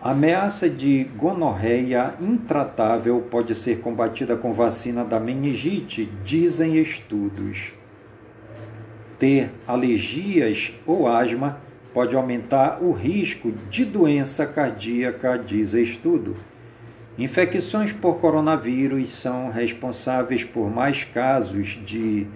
A 0.00 0.12
ameaça 0.12 0.70
de 0.70 1.02
gonorreia 1.16 2.14
intratável 2.20 3.20
pode 3.28 3.56
ser 3.56 3.80
combatida 3.80 4.36
com 4.36 4.52
vacina 4.52 5.04
da 5.04 5.18
meningite, 5.18 6.08
dizem 6.24 6.76
estudos. 6.76 7.72
Ter 9.18 9.50
alergias 9.66 10.72
ou 10.86 11.08
asma 11.08 11.58
pode 11.92 12.14
aumentar 12.14 12.78
o 12.80 12.92
risco 12.92 13.50
de 13.68 13.84
doença 13.84 14.46
cardíaca, 14.46 15.36
diz 15.36 15.74
estudo. 15.74 16.36
Infecções 17.18 17.92
por 17.92 18.20
coronavírus 18.20 19.10
são 19.14 19.50
responsáveis 19.50 20.44
por 20.44 20.70
mais 20.70 21.02
casos 21.02 21.70
de 21.84 22.28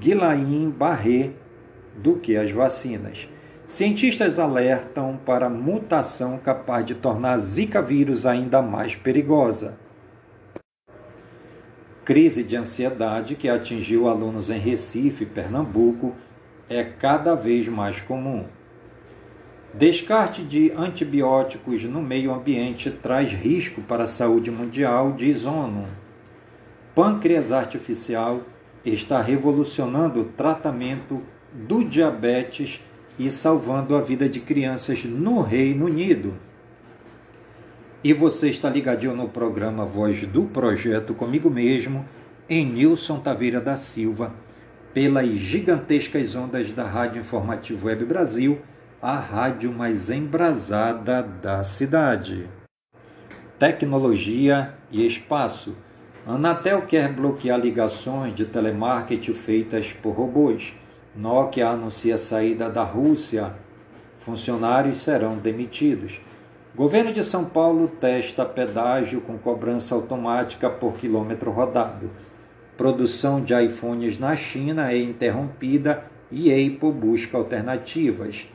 Guillain-Barré 0.00 1.32
do 1.94 2.16
que 2.16 2.34
as 2.34 2.50
vacinas. 2.50 3.28
Cientistas 3.66 4.38
alertam 4.38 5.20
para 5.26 5.50
mutação 5.50 6.38
capaz 6.38 6.86
de 6.86 6.94
tornar 6.94 7.38
Zika 7.38 7.82
vírus 7.82 8.24
ainda 8.24 8.62
mais 8.62 8.96
perigosa. 8.96 9.78
Crise 12.02 12.42
de 12.42 12.56
ansiedade 12.56 13.36
que 13.36 13.48
atingiu 13.48 14.08
alunos 14.08 14.50
em 14.50 14.58
Recife, 14.58 15.26
Pernambuco, 15.26 16.16
é 16.68 16.82
cada 16.82 17.34
vez 17.34 17.68
mais 17.68 18.00
comum. 18.00 18.46
Descarte 19.74 20.42
de 20.42 20.72
antibióticos 20.72 21.84
no 21.84 22.02
meio 22.02 22.32
ambiente 22.32 22.90
traz 22.90 23.30
risco 23.30 23.82
para 23.82 24.04
a 24.04 24.08
saúde 24.08 24.50
mundial, 24.50 25.12
diz 25.12 25.44
ONU. 25.44 25.86
Pâncreas 26.94 27.52
artificial 27.52 28.40
está 28.84 29.20
revolucionando 29.20 30.20
o 30.20 30.24
tratamento 30.24 31.20
do 31.52 31.84
diabetes 31.84 32.80
e 33.18 33.30
salvando 33.30 33.96
a 33.96 34.00
vida 34.00 34.28
de 34.28 34.40
crianças 34.40 35.04
no 35.04 35.42
Reino 35.42 35.86
Unido. 35.86 36.34
E 38.02 38.14
você 38.14 38.48
está 38.48 38.70
ligadinho 38.70 39.14
no 39.14 39.28
programa 39.28 39.84
Voz 39.84 40.26
do 40.26 40.44
Projeto 40.44 41.12
comigo 41.12 41.50
mesmo, 41.50 42.06
em 42.48 42.64
Nilson 42.64 43.20
Taveira 43.20 43.60
da 43.60 43.76
Silva, 43.76 44.32
pelas 44.94 45.28
gigantescas 45.28 46.34
ondas 46.34 46.72
da 46.72 46.84
Rádio 46.84 47.20
Informativo 47.20 47.88
Web 47.88 48.06
Brasil, 48.06 48.60
a 49.02 49.18
rádio 49.18 49.70
mais 49.70 50.10
embrasada 50.10 51.22
da 51.22 51.62
cidade. 51.62 52.48
Tecnologia 53.58 54.74
e 54.90 55.06
espaço. 55.06 55.76
Anatel 56.32 56.82
quer 56.82 57.12
bloquear 57.12 57.58
ligações 57.58 58.32
de 58.36 58.44
telemarketing 58.44 59.34
feitas 59.34 59.92
por 59.92 60.12
robôs. 60.12 60.72
Nokia 61.12 61.70
anuncia 61.70 62.16
saída 62.16 62.70
da 62.70 62.84
Rússia. 62.84 63.52
Funcionários 64.16 64.98
serão 64.98 65.36
demitidos. 65.38 66.20
Governo 66.72 67.12
de 67.12 67.24
São 67.24 67.44
Paulo 67.44 67.88
testa 68.00 68.46
pedágio 68.46 69.20
com 69.22 69.36
cobrança 69.38 69.92
automática 69.92 70.70
por 70.70 70.92
quilômetro 70.92 71.50
rodado. 71.50 72.08
Produção 72.76 73.42
de 73.42 73.52
iPhones 73.64 74.16
na 74.16 74.36
China 74.36 74.92
é 74.92 74.98
interrompida 74.98 76.04
e 76.30 76.52
Apple 76.52 76.92
busca 76.92 77.36
alternativas. 77.36 78.46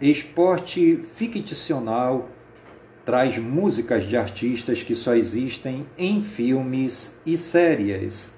Esporte 0.00 1.04
ficcional 1.14 2.30
traz 3.08 3.38
músicas 3.38 4.04
de 4.04 4.18
artistas 4.18 4.82
que 4.82 4.94
só 4.94 5.14
existem 5.14 5.86
em 5.96 6.20
filmes 6.20 7.18
e 7.24 7.38
séries. 7.38 8.34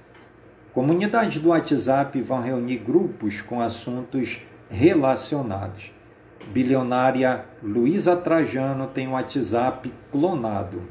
Comunidades 0.73 1.43
do 1.43 1.49
WhatsApp 1.49 2.23
vão 2.23 2.41
reunir 2.41 2.77
grupos 2.77 3.41
com 3.41 3.61
assuntos 3.61 4.39
relacionados. 4.71 5.91
Bilionária 6.53 7.47
Luísa 7.61 8.15
Trajano 8.15 8.87
tem 8.87 9.09
um 9.09 9.15
WhatsApp 9.15 9.93
clonado. 10.13 10.83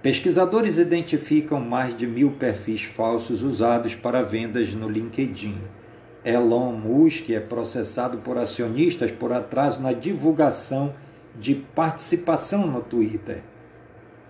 Pesquisadores 0.00 0.78
identificam 0.78 1.58
mais 1.58 1.96
de 1.96 2.06
mil 2.06 2.30
perfis 2.30 2.84
falsos 2.84 3.42
usados 3.42 3.96
para 3.96 4.22
vendas 4.22 4.72
no 4.72 4.88
LinkedIn. 4.88 5.58
Elon 6.24 6.74
Musk 6.74 7.30
é 7.30 7.40
processado 7.40 8.18
por 8.18 8.38
acionistas 8.38 9.10
por 9.10 9.32
atraso 9.32 9.82
na 9.82 9.92
divulgação 9.92 10.94
de 11.34 11.54
participação 11.54 12.66
no 12.66 12.80
Twitter. 12.80 13.42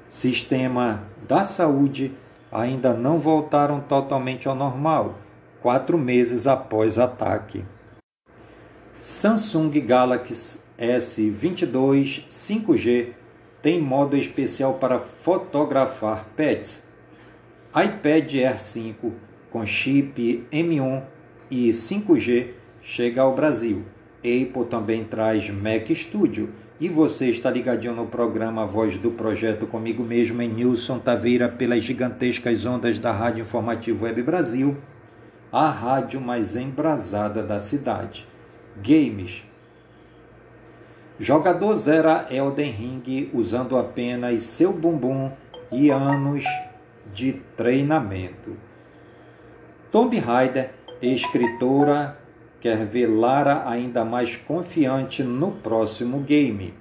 Sistema 0.06 1.04
da 1.26 1.44
saúde 1.44 2.12
ainda 2.50 2.94
não 2.94 3.18
voltaram 3.18 3.80
totalmente 3.80 4.46
ao 4.46 4.54
normal, 4.54 5.16
quatro 5.60 5.98
meses 5.98 6.46
após 6.46 6.98
ataque. 6.98 7.64
Samsung 8.98 9.70
Galaxy 9.80 10.60
S22 10.78 12.24
5G 12.28 13.12
tem 13.60 13.80
modo 13.80 14.16
especial 14.16 14.74
para 14.74 14.98
fotografar 14.98 16.26
pets. 16.36 16.84
iPad 17.70 18.34
Air 18.34 18.60
5 18.60 19.12
com 19.50 19.66
chip 19.66 20.46
M1 20.52 21.02
e 21.50 21.70
5G 21.70 22.52
chega 22.82 23.22
ao 23.22 23.34
Brasil. 23.34 23.84
Apple 24.18 24.66
também 24.70 25.04
traz 25.04 25.50
Mac 25.50 25.90
Studio 25.90 26.52
e 26.80 26.88
você 26.88 27.26
está 27.26 27.50
ligadinho 27.50 27.94
no 27.94 28.06
programa 28.06 28.66
Voz 28.66 28.96
do 28.96 29.10
Projeto 29.10 29.66
comigo 29.66 30.02
mesmo 30.02 30.42
em 30.42 30.48
Nilson 30.48 30.98
Taveira 30.98 31.48
pelas 31.48 31.84
gigantescas 31.84 32.66
ondas 32.66 32.98
da 32.98 33.12
Rádio 33.12 33.42
Informativo 33.42 34.04
Web 34.04 34.22
Brasil, 34.22 34.76
a 35.52 35.70
rádio 35.70 36.20
mais 36.20 36.56
embrasada 36.56 37.42
da 37.42 37.60
cidade. 37.60 38.26
Games. 38.82 39.44
Jogador 41.18 41.76
zera 41.76 42.26
Elden 42.28 42.72
Ring 42.72 43.30
usando 43.32 43.78
apenas 43.78 44.42
seu 44.42 44.72
bumbum 44.72 45.30
e 45.70 45.90
anos 45.90 46.42
de 47.12 47.34
treinamento. 47.56 48.56
Tomb 49.92 50.18
Raider, 50.18 50.72
escritora 51.00 52.18
quer 52.64 52.86
ver 52.86 53.08
Lara 53.08 53.68
ainda 53.68 54.06
mais 54.06 54.36
confiante 54.36 55.22
no 55.22 55.52
próximo 55.52 56.20
game. 56.20 56.72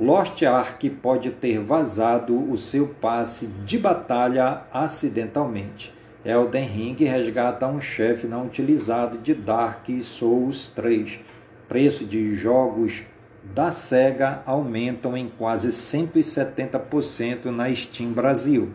Lost 0.00 0.42
Ark 0.42 0.90
pode 1.00 1.30
ter 1.30 1.60
vazado 1.60 2.36
o 2.50 2.56
seu 2.56 2.88
passe 2.88 3.46
de 3.46 3.78
batalha 3.78 4.62
acidentalmente. 4.72 5.94
Elden 6.24 6.66
Ring 6.66 6.96
resgata 7.04 7.68
um 7.68 7.80
chefe 7.80 8.26
não 8.26 8.46
utilizado 8.46 9.18
de 9.18 9.32
Dark 9.32 9.86
Souls 10.02 10.72
3. 10.74 11.20
Preço 11.68 12.04
de 12.04 12.34
jogos 12.34 13.04
da 13.44 13.70
SEGA 13.70 14.42
aumentam 14.44 15.16
em 15.16 15.28
quase 15.28 15.68
170% 15.68 17.44
na 17.44 17.72
Steam 17.72 18.12
Brasil. 18.12 18.70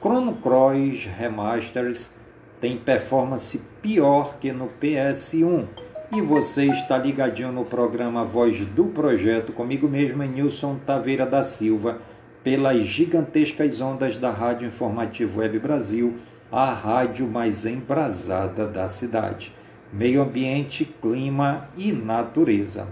Chrono 0.00 0.36
Cross 0.36 1.04
Remasters 1.18 2.10
tem 2.58 2.78
performance 2.78 3.60
pior 3.86 4.38
que 4.40 4.50
no 4.50 4.68
PS1. 4.82 5.68
E 6.12 6.20
você 6.20 6.64
está 6.64 6.98
ligadinho 6.98 7.52
no 7.52 7.64
programa 7.64 8.24
Voz 8.24 8.58
do 8.66 8.86
Projeto, 8.86 9.52
comigo 9.52 9.88
mesmo, 9.88 10.24
Nilson 10.24 10.76
Taveira 10.84 11.24
da 11.24 11.44
Silva, 11.44 12.00
pelas 12.42 12.84
gigantescas 12.84 13.80
ondas 13.80 14.16
da 14.16 14.30
Rádio 14.30 14.66
Informativo 14.66 15.38
Web 15.38 15.60
Brasil, 15.60 16.16
a 16.50 16.72
rádio 16.72 17.28
mais 17.28 17.64
embrasada 17.64 18.66
da 18.66 18.88
cidade. 18.88 19.54
Meio 19.92 20.20
ambiente, 20.20 20.84
clima 20.84 21.68
e 21.76 21.92
natureza. 21.92 22.88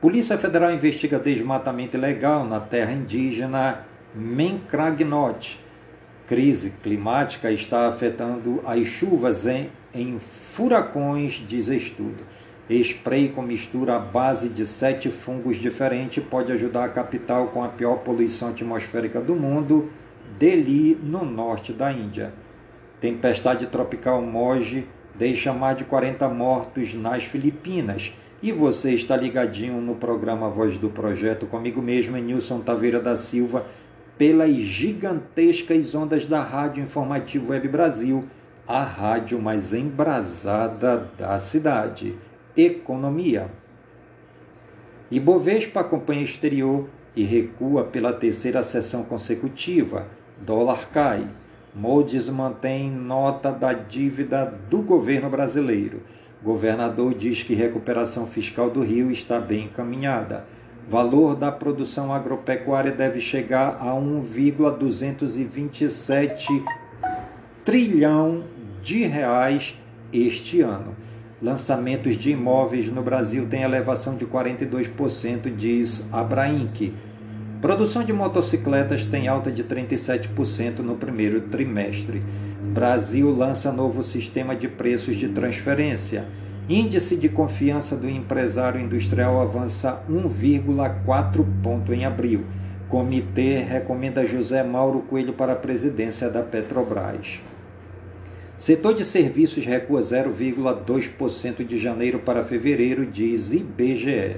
Polícia 0.00 0.38
Federal 0.38 0.72
investiga 0.72 1.18
desmatamento 1.18 1.96
ilegal 1.96 2.44
na 2.44 2.60
terra 2.60 2.92
indígena 2.92 3.84
Mencragnote 4.14 5.63
crise 6.26 6.70
climática 6.82 7.50
está 7.50 7.88
afetando 7.88 8.62
as 8.66 8.86
chuvas 8.86 9.46
em, 9.46 9.70
em 9.94 10.18
furacões, 10.18 11.42
diz 11.46 11.68
estudo. 11.68 12.24
Spray 12.68 13.28
com 13.28 13.42
mistura 13.42 13.96
à 13.96 13.98
base 13.98 14.48
de 14.48 14.66
sete 14.66 15.10
fungos 15.10 15.56
diferentes 15.56 16.24
pode 16.24 16.50
ajudar 16.50 16.84
a 16.84 16.88
capital 16.88 17.48
com 17.48 17.62
a 17.62 17.68
pior 17.68 17.96
poluição 17.96 18.48
atmosférica 18.48 19.20
do 19.20 19.36
mundo, 19.36 19.90
Delhi, 20.38 20.98
no 21.02 21.24
norte 21.24 21.72
da 21.72 21.92
Índia. 21.92 22.32
Tempestade 23.00 23.66
tropical 23.66 24.22
Moji 24.22 24.88
deixa 25.14 25.52
mais 25.52 25.76
de 25.76 25.84
40 25.84 26.26
mortos 26.30 26.94
nas 26.94 27.24
Filipinas. 27.24 28.12
E 28.42 28.50
você 28.50 28.92
está 28.92 29.16
ligadinho 29.16 29.80
no 29.80 29.94
programa 29.94 30.48
Voz 30.48 30.78
do 30.78 30.88
Projeto 30.88 31.46
comigo 31.46 31.80
mesmo, 31.80 32.16
Nilson 32.16 32.60
Taveira 32.60 33.00
da 33.00 33.16
Silva 33.16 33.66
pelas 34.16 34.54
gigantescas 34.54 35.94
ondas 35.94 36.26
da 36.26 36.40
Rádio 36.40 36.82
Informativo 36.82 37.50
Web 37.50 37.68
Brasil, 37.68 38.24
a 38.66 38.82
rádio 38.82 39.40
mais 39.40 39.72
embrasada 39.74 41.10
da 41.18 41.38
cidade. 41.38 42.14
Economia. 42.56 43.50
Ibovespa 45.10 45.80
acompanha 45.80 46.22
exterior 46.22 46.88
e 47.14 47.24
recua 47.24 47.84
pela 47.84 48.12
terceira 48.12 48.62
sessão 48.62 49.04
consecutiva. 49.04 50.06
Dólar 50.40 50.88
cai. 50.90 51.28
Moody's 51.74 52.28
mantém 52.28 52.90
nota 52.90 53.50
da 53.50 53.72
dívida 53.72 54.46
do 54.70 54.78
governo 54.78 55.28
brasileiro. 55.28 56.00
Governador 56.42 57.14
diz 57.14 57.42
que 57.42 57.54
recuperação 57.54 58.26
fiscal 58.26 58.70
do 58.70 58.82
Rio 58.82 59.10
está 59.10 59.40
bem 59.40 59.64
encaminhada. 59.64 60.46
Valor 60.86 61.34
da 61.34 61.50
produção 61.50 62.12
agropecuária 62.12 62.92
deve 62.92 63.18
chegar 63.18 63.78
a 63.80 63.94
1,227 63.94 66.62
trilhão 67.64 68.44
de 68.82 69.06
reais 69.06 69.78
este 70.12 70.60
ano. 70.60 70.94
Lançamentos 71.40 72.16
de 72.16 72.32
imóveis 72.32 72.90
no 72.90 73.02
Brasil 73.02 73.46
têm 73.48 73.62
elevação 73.62 74.14
de 74.14 74.26
42%, 74.26 75.56
diz 75.56 76.06
Abrainc. 76.12 76.92
Produção 77.62 78.04
de 78.04 78.12
motocicletas 78.12 79.06
tem 79.06 79.26
alta 79.26 79.50
de 79.50 79.64
37% 79.64 80.80
no 80.80 80.96
primeiro 80.96 81.40
trimestre. 81.42 82.22
Brasil 82.74 83.34
lança 83.34 83.72
novo 83.72 84.02
sistema 84.02 84.54
de 84.54 84.68
preços 84.68 85.16
de 85.16 85.28
transferência. 85.28 86.26
Índice 86.68 87.16
de 87.16 87.28
confiança 87.28 87.94
do 87.94 88.08
empresário 88.08 88.80
industrial 88.80 89.38
avança 89.38 90.02
1,4 90.10 91.44
ponto 91.62 91.92
em 91.92 92.06
abril. 92.06 92.46
Comitê 92.88 93.58
recomenda 93.58 94.26
José 94.26 94.62
Mauro 94.62 95.00
Coelho 95.00 95.34
para 95.34 95.52
a 95.52 95.56
presidência 95.56 96.30
da 96.30 96.42
Petrobras. 96.42 97.42
Setor 98.56 98.94
de 98.94 99.04
serviços 99.04 99.66
recua 99.66 100.00
0,2% 100.00 101.66
de 101.66 101.76
janeiro 101.76 102.20
para 102.20 102.44
fevereiro, 102.44 103.04
diz 103.04 103.52
IBGE. 103.52 104.36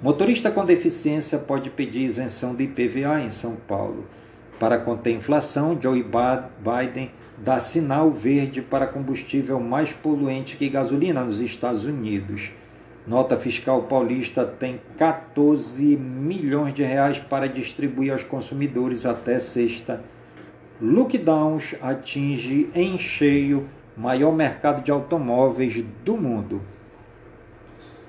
Motorista 0.00 0.50
com 0.50 0.64
deficiência 0.64 1.38
pode 1.38 1.68
pedir 1.68 2.04
isenção 2.04 2.54
do 2.54 2.62
IPVA 2.62 3.20
em 3.20 3.30
São 3.30 3.54
Paulo. 3.54 4.06
Para 4.58 4.78
conter 4.78 5.12
inflação, 5.12 5.78
Joe 5.78 6.02
Biden 6.02 7.10
dá 7.44 7.60
sinal 7.60 8.10
verde 8.10 8.62
para 8.62 8.86
combustível 8.86 9.60
mais 9.60 9.92
poluente 9.92 10.56
que 10.56 10.66
gasolina 10.66 11.22
nos 11.22 11.42
Estados 11.42 11.84
Unidos. 11.84 12.50
Nota 13.06 13.36
fiscal 13.36 13.82
paulista 13.82 14.46
tem 14.46 14.80
14 14.96 15.94
milhões 15.94 16.72
de 16.72 16.82
reais 16.82 17.18
para 17.18 17.46
distribuir 17.46 18.12
aos 18.12 18.24
consumidores 18.24 19.04
até 19.04 19.38
sexta. 19.38 20.02
Lockdowns 20.80 21.74
atinge 21.82 22.70
em 22.74 22.96
cheio 22.98 23.68
maior 23.94 24.32
mercado 24.32 24.82
de 24.82 24.90
automóveis 24.90 25.84
do 26.02 26.16
mundo. 26.16 26.62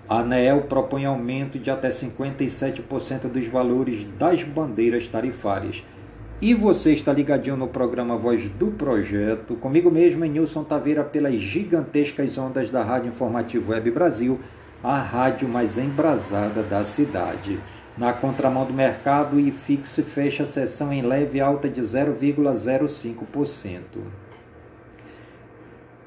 A 0.07 0.19
ANEEL 0.19 0.61
propõe 0.61 1.03
aumento 1.03 1.59
de 1.59 1.69
até 1.69 1.89
57% 1.89 3.27
dos 3.27 3.47
valores 3.47 4.05
das 4.17 4.43
bandeiras 4.43 5.09
tarifárias. 5.09 5.83
E 6.41 6.53
você 6.53 6.91
está 6.91 7.13
ligadinho 7.13 7.55
no 7.55 7.69
programa 7.69 8.17
Voz 8.17 8.49
do 8.49 8.67
Projeto, 8.67 9.55
comigo 9.55 9.89
mesmo, 9.89 10.25
Nilson 10.25 10.65
Taveira, 10.65 11.01
pelas 11.01 11.35
gigantescas 11.35 12.37
ondas 12.37 12.69
da 12.69 12.83
Rádio 12.83 13.07
Informativo 13.07 13.71
Web 13.71 13.89
Brasil, 13.91 14.41
a 14.83 14.97
rádio 14.97 15.47
mais 15.47 15.77
embrasada 15.77 16.61
da 16.61 16.83
cidade. 16.83 17.57
Na 17.97 18.11
contramão 18.11 18.65
do 18.65 18.73
mercado, 18.73 19.37
o 19.37 19.39
IFIX 19.39 20.01
fecha 20.13 20.43
a 20.43 20.45
sessão 20.45 20.91
em 20.91 21.01
leve 21.01 21.39
alta 21.39 21.69
de 21.69 21.79
0,05%. 21.79 23.79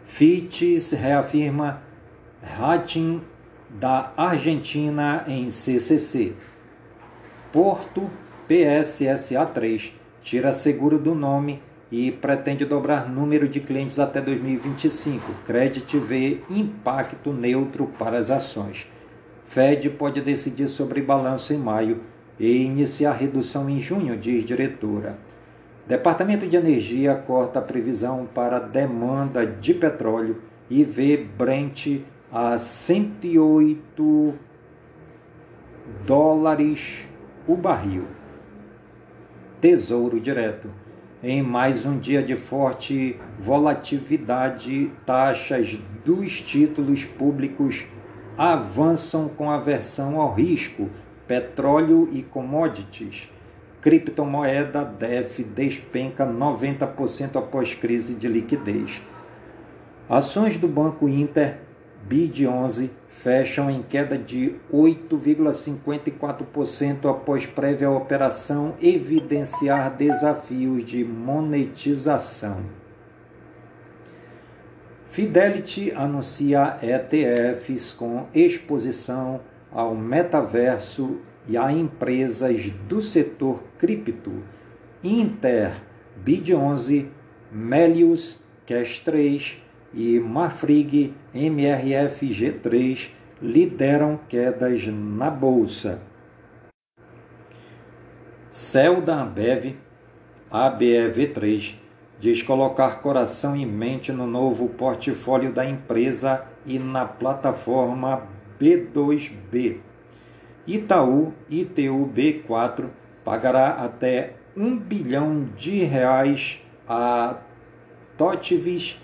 Fitch 0.05 0.93
reafirma 0.93 1.81
rating 2.43 3.23
da 3.71 4.13
Argentina 4.15 5.25
em 5.27 5.51
CCC. 5.51 6.35
Porto 7.51 8.11
PSSA 8.47 9.47
3 9.47 9.98
tira 10.29 10.53
seguro 10.53 10.99
do 10.99 11.15
nome 11.15 11.63
e 11.91 12.13
pretende 12.13 12.67
dobrar 12.67 13.09
número 13.09 13.49
de 13.49 13.61
clientes 13.61 13.99
até 13.99 14.21
2025. 14.21 15.33
Credit 15.47 15.99
vê 16.01 16.41
impacto 16.51 17.33
neutro 17.33 17.87
para 17.99 18.19
as 18.19 18.29
ações. 18.29 18.87
Fed 19.47 19.89
pode 19.89 20.21
decidir 20.21 20.69
sobre 20.69 21.01
balanço 21.01 21.55
em 21.55 21.57
maio 21.57 22.03
e 22.39 22.63
iniciar 22.63 23.13
redução 23.13 23.71
em 23.71 23.81
junho, 23.81 24.19
diz 24.19 24.45
diretora. 24.45 25.19
Departamento 25.87 26.47
de 26.47 26.57
Energia 26.57 27.15
corta 27.15 27.61
a 27.61 27.63
previsão 27.63 28.29
para 28.35 28.59
demanda 28.59 29.47
de 29.47 29.73
petróleo 29.73 30.43
e 30.69 30.85
vê 30.85 31.17
Brent 31.17 32.03
a 32.31 32.59
108 32.59 34.35
dólares 36.05 37.07
o 37.47 37.57
barril. 37.57 38.18
Tesouro 39.61 40.21
Direto. 40.21 40.71
Em 41.21 41.43
mais 41.43 41.85
um 41.85 41.99
dia 41.99 42.23
de 42.23 42.37
forte 42.37 43.17
volatilidade, 43.41 44.93
taxas 45.05 45.77
dos 46.05 46.41
títulos 46.41 47.05
públicos 47.05 47.85
avançam 48.37 49.29
com 49.29 49.51
aversão 49.51 50.21
ao 50.21 50.33
risco, 50.33 50.89
petróleo 51.27 52.09
e 52.13 52.23
commodities. 52.23 53.29
Criptomoeda 53.81 54.85
DEF 54.85 55.43
despenca 55.43 56.25
90% 56.25 57.35
após 57.35 57.75
crise 57.75 58.15
de 58.15 58.29
liquidez. 58.29 59.03
Ações 60.09 60.57
do 60.57 60.69
Banco 60.69 61.09
Inter 61.09 61.59
BID11 62.09 62.91
fecham 63.09 63.69
em 63.71 63.83
queda 63.83 64.17
de 64.17 64.55
8,54% 64.73 67.11
após 67.11 67.45
prévia 67.47 67.91
operação 67.91 68.77
evidenciar 68.81 69.97
desafios 69.97 70.85
de 70.85 71.05
monetização. 71.05 72.63
Fidelity 75.09 75.93
anuncia 75.97 76.79
ETFs 76.81 77.93
com 77.93 78.27
exposição 78.33 79.41
ao 79.73 79.93
metaverso 79.95 81.19
e 81.49 81.57
a 81.57 81.73
empresas 81.73 82.71
do 82.89 83.01
setor 83.01 83.63
cripto. 83.79 84.33
Inter, 85.03 85.81
BID11, 86.25 87.07
Melius, 87.51 88.39
Cash 88.67 89.01
3, 89.01 89.61
e 89.93 90.21
Marfrig 90.21 91.15
MRFG3 91.35 93.11
lideram 93.41 94.19
quedas 94.29 94.87
na 94.87 95.31
bolsa. 95.31 96.01
Céu 98.49 99.01
da 99.01 99.23
Ambev, 99.23 99.77
ABEV3, 100.51 101.75
diz 102.19 102.43
colocar 102.43 103.01
coração 103.01 103.57
e 103.57 103.65
mente 103.65 104.11
no 104.11 104.27
novo 104.27 104.69
portfólio 104.69 105.53
da 105.53 105.65
empresa 105.65 106.45
e 106.67 106.79
na 106.79 107.05
plataforma 107.05 108.27
B2B. 108.61 109.79
Itaú 110.67 111.33
ITU-B4 111.51 112.87
pagará 113.25 113.71
até 113.71 114.35
um 114.57 114.77
bilhão 114.77 115.49
de 115.57 115.85
reais 115.85 116.61
a 116.87 117.37
Totvis 118.17 118.99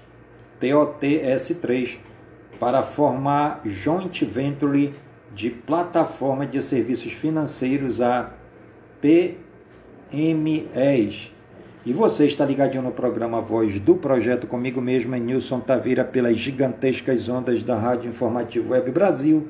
TOTS3 0.64 1.98
para 2.58 2.82
formar 2.82 3.60
joint 3.64 4.24
venture 4.24 4.94
de 5.34 5.50
plataforma 5.50 6.46
de 6.46 6.62
serviços 6.62 7.12
financeiros 7.12 8.00
a 8.00 8.30
PMEs. 10.10 11.30
E 11.84 11.92
você 11.92 12.24
está 12.26 12.46
ligadinho 12.46 12.82
no 12.82 12.92
programa 12.92 13.42
Voz 13.42 13.78
do 13.78 13.94
Projeto 13.96 14.46
comigo 14.46 14.80
mesmo, 14.80 15.14
é 15.14 15.18
Nilson 15.18 15.60
Taveira, 15.60 16.02
pelas 16.02 16.38
gigantescas 16.38 17.28
ondas 17.28 17.62
da 17.62 17.76
Rádio 17.76 18.08
Informativo 18.08 18.72
Web 18.72 18.90
Brasil, 18.90 19.48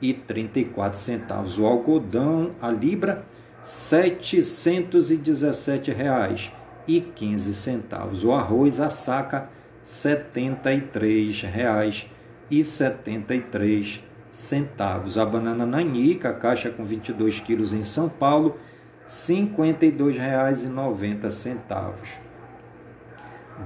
e 0.00 0.14
34 0.14 0.98
centavos. 0.98 1.58
O 1.58 1.66
algodão, 1.66 2.52
a 2.60 2.70
libra, 2.70 3.26
717 3.62 5.92
reais 5.92 6.50
e 6.88 7.00
15 7.00 7.54
centavos. 7.54 8.24
O 8.24 8.32
arroz, 8.32 8.80
a 8.80 8.88
saca, 8.88 9.48
73 9.84 11.42
reais 11.42 12.08
e 12.52 12.62
73 12.62 14.04
centavos. 14.28 15.16
A 15.16 15.24
banana 15.24 15.64
nanica, 15.64 16.34
caixa 16.34 16.68
com 16.68 16.84
22 16.84 17.40
quilos 17.40 17.72
em 17.72 17.82
São 17.82 18.10
Paulo, 18.10 18.58
R$ 19.04 19.08
52,90. 19.08 21.94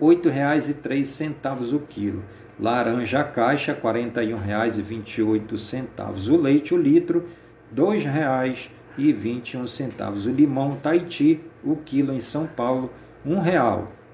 R$ 0.00 0.06
8,03 0.06 1.74
o 1.74 1.80
quilo. 1.80 2.22
Laranja 2.60 3.24
caixa, 3.24 3.72
R$ 3.72 3.80
41,28. 3.80 6.30
O 6.30 6.36
leite, 6.36 6.72
o 6.72 6.76
litro, 6.76 7.26
R$ 7.76 7.82
2,21. 8.96 10.26
O 10.26 10.30
limão 10.30 10.76
Tahiti, 10.76 11.40
o 11.64 11.74
quilo 11.74 12.12
em 12.12 12.20
São 12.20 12.46
Paulo, 12.46 12.92
R$ 13.26 13.32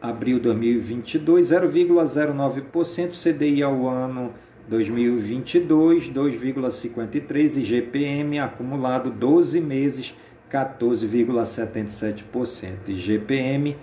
abril 0.00 0.38
2022 0.38 1.48
0,09%, 1.48 3.10
CDI 3.10 3.60
ao 3.62 3.88
ano 3.88 4.32
2022 4.68 6.12
2,53 6.12 7.56
e 7.56 7.64
GPM 7.64 8.38
acumulado 8.38 9.10
12 9.10 9.60
meses 9.60 10.14
14,77%, 10.50 12.22
e 12.86 12.94
GPM 12.94 13.76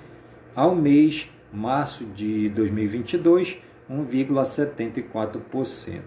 ao 0.55 0.73
mês 0.75 1.29
março 1.51 2.05
de 2.05 2.47
2022, 2.49 3.59
1,74%. 3.89 6.01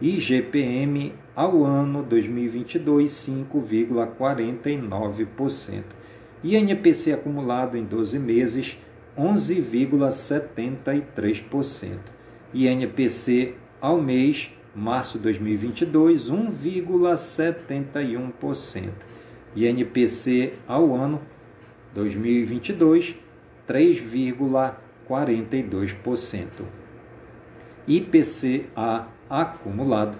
IGPM 0.00 1.12
ao 1.34 1.64
ano 1.64 2.04
2022, 2.04 3.10
5,49%. 3.10 5.82
INPC 6.42 7.12
acumulado 7.12 7.76
em 7.76 7.84
12 7.84 8.18
meses, 8.18 8.78
11,73%. 9.18 11.98
INPC 12.54 13.56
ao 13.80 14.00
mês, 14.00 14.52
março 14.74 15.18
2022, 15.18 16.30
1,71%. 16.30 18.90
INPC 19.56 20.52
ao 20.68 20.94
ano 20.94 21.20
2022, 21.92 23.16
3,42%. 23.68 26.46
IPCA 27.86 29.06
acumulado 29.28 30.16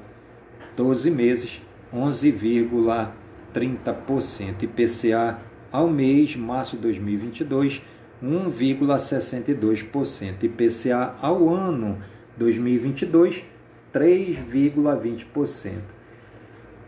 12 0.77 1.11
meses 1.11 1.63
11,30%. 1.93 4.63
IPCA 4.63 5.41
ao 5.73 5.89
mês 5.89 6.37
março 6.37 6.77
de 6.77 6.83
2022 6.83 7.83
1,62%. 8.23 10.45
IPCA 10.45 11.17
ao 11.21 11.53
ano 11.55 12.01
2022 12.37 13.45
3,20%. 13.93 15.81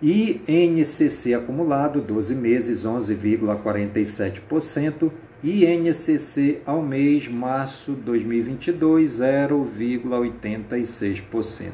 INCC 0.02 1.34
acumulado 1.34 2.00
12 2.00 2.34
meses 2.34 2.84
11,47%. 2.84 5.10
INCC 5.42 6.60
ao 6.66 6.82
mês 6.82 7.26
março 7.26 7.92
2022 7.92 9.20
0,86%. 9.20 11.70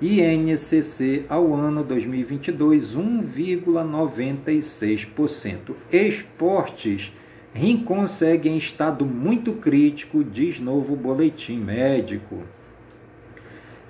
INCC 0.00 1.24
ao 1.28 1.52
ano 1.52 1.82
2022 1.82 2.96
1,96%. 2.96 5.74
Esportes 5.90 7.12
Rincon 7.52 8.06
segue 8.06 8.48
em 8.48 8.56
estado 8.56 9.04
muito 9.04 9.54
crítico, 9.54 10.22
diz 10.22 10.60
novo 10.60 10.94
boletim 10.94 11.58
médico. 11.58 12.44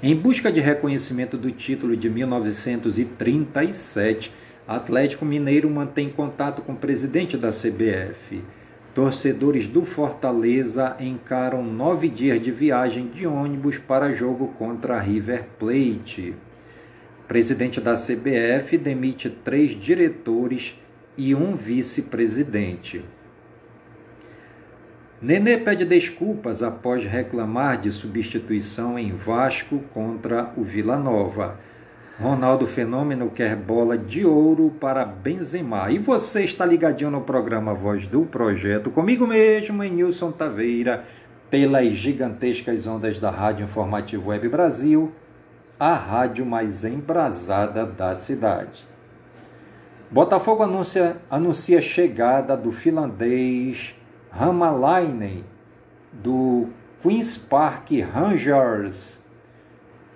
Em 0.03 0.17
busca 0.17 0.51
de 0.51 0.61
reconhecimento 0.61 1.37
do 1.37 1.51
título 1.51 1.95
de 1.95 2.09
1937, 2.09 4.33
Atlético 4.67 5.27
Mineiro 5.27 5.69
mantém 5.69 6.09
contato 6.09 6.63
com 6.63 6.73
o 6.73 6.77
presidente 6.77 7.37
da 7.37 7.51
CBF. 7.51 8.43
Torcedores 8.99 9.69
do 9.69 9.85
Fortaleza 9.85 10.97
encaram 10.99 11.63
nove 11.63 12.09
dias 12.09 12.43
de 12.43 12.51
viagem 12.51 13.07
de 13.07 13.29
ônibus 13.29 13.79
para 13.79 14.13
jogo 14.13 14.49
contra 14.59 14.99
River 14.99 15.45
Plate. 15.57 16.35
Presidente 17.29 17.81
da 17.81 17.95
CBF 17.95 18.77
demite 18.77 19.31
três 19.31 19.81
diretores 19.81 20.77
e 21.17 21.33
um 21.33 21.55
vice-presidente. 21.55 23.05
Nenê 25.23 25.59
pede 25.59 25.85
desculpas 25.85 26.61
após 26.61 27.05
reclamar 27.05 27.81
de 27.81 27.93
substituição 27.93 28.99
em 28.99 29.13
Vasco 29.13 29.79
contra 29.95 30.53
o 30.57 30.65
Vila 30.65 30.97
Nova. 30.97 31.61
Ronaldo 32.21 32.67
Fenômeno 32.67 33.31
quer 33.31 33.55
bola 33.55 33.97
de 33.97 34.27
ouro 34.27 34.73
para 34.81 35.05
Benzema. 35.05 35.89
E 35.89 35.99
você 35.99 36.43
está 36.43 36.67
ligadinho 36.67 37.13
no 37.13 37.21
programa 37.21 37.73
Voz 37.73 38.09
do 38.09 38.25
Projeto, 38.25 38.91
comigo 38.91 39.25
mesmo, 39.25 39.85
em 39.85 39.93
Nilson 39.93 40.33
Taveira, 40.33 41.05
pelas 41.49 41.93
gigantescas 41.93 42.89
ondas 42.89 43.21
da 43.21 43.31
Rádio 43.31 43.67
Informativo 43.67 44.31
Web 44.31 44.49
Brasil, 44.49 45.13
a 45.79 45.95
rádio 45.95 46.45
mais 46.45 46.85
embrasada 46.85 47.87
da 47.87 48.17
cidade. 48.17 48.85
Botafogo 50.11 50.65
anuncia, 50.65 51.19
anuncia 51.31 51.81
chegada 51.81 52.57
do 52.57 52.73
finlandês 52.73 53.95
Hamalainen, 54.33 55.45
do 56.13 56.67
Queen's 57.01 57.39
Park 57.39 57.91
Rangers. 58.13 59.18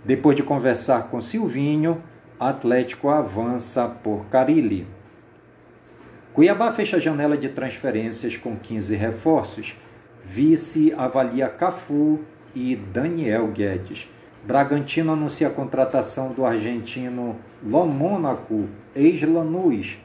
Depois 0.05 0.36
de 0.36 0.42
conversar 0.42 1.05
com 1.05 1.20
Silvinho, 1.20 2.03
Atlético 2.38 3.09
avança 3.09 3.86
por 3.88 4.26
Carilli. 4.26 4.86
Cuiabá 6.32 6.72
fecha 6.72 6.96
a 6.96 7.00
janela 7.00 7.36
de 7.36 7.48
transferências 7.48 8.36
com 8.36 8.57
15 8.57 8.96
reforços. 8.96 9.74
Vice 10.24 10.92
avalia 10.96 11.48
Cafu 11.48 12.20
e 12.55 12.74
Daniel 12.74 13.48
Guedes. 13.48 14.09
Bragantino 14.44 15.12
anuncia 15.12 15.48
a 15.48 15.50
contratação 15.50 16.32
do 16.32 16.44
argentino 16.44 17.36
Lomônaco, 17.62 18.68
ex-Lanús, 18.94 19.98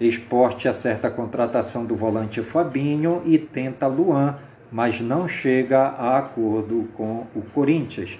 Esporte 0.00 0.66
acerta 0.66 1.06
a 1.06 1.10
contratação 1.10 1.86
do 1.86 1.94
volante 1.94 2.42
Fabinho 2.42 3.22
e 3.24 3.38
tenta 3.38 3.86
Luan, 3.86 4.36
mas 4.70 5.00
não 5.00 5.28
chega 5.28 5.78
a 5.78 6.18
acordo 6.18 6.88
com 6.96 7.26
o 7.34 7.42
Corinthians. 7.54 8.18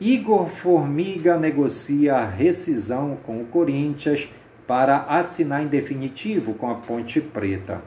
Igor 0.00 0.48
Formiga 0.48 1.38
negocia 1.38 2.22
rescisão 2.22 3.16
com 3.24 3.40
o 3.40 3.46
Corinthians 3.46 4.28
para 4.66 5.06
assinar 5.08 5.62
em 5.62 5.68
definitivo 5.68 6.52
com 6.52 6.70
a 6.70 6.74
Ponte 6.74 7.20
Preta. 7.20 7.80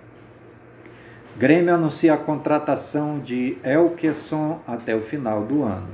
Grêmio 1.37 1.75
anuncia 1.75 2.15
a 2.15 2.17
contratação 2.17 3.19
de 3.19 3.57
Elkeson 3.63 4.59
até 4.65 4.95
o 4.95 5.01
final 5.01 5.43
do 5.43 5.63
ano. 5.63 5.89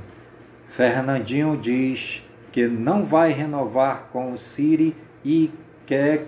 Fernandinho 0.70 1.56
diz 1.56 2.22
que 2.50 2.66
não 2.66 3.04
vai 3.04 3.32
renovar 3.32 4.08
com 4.10 4.32
o 4.32 4.38
Siri 4.38 4.96
e 5.22 5.50
quer 5.84 6.26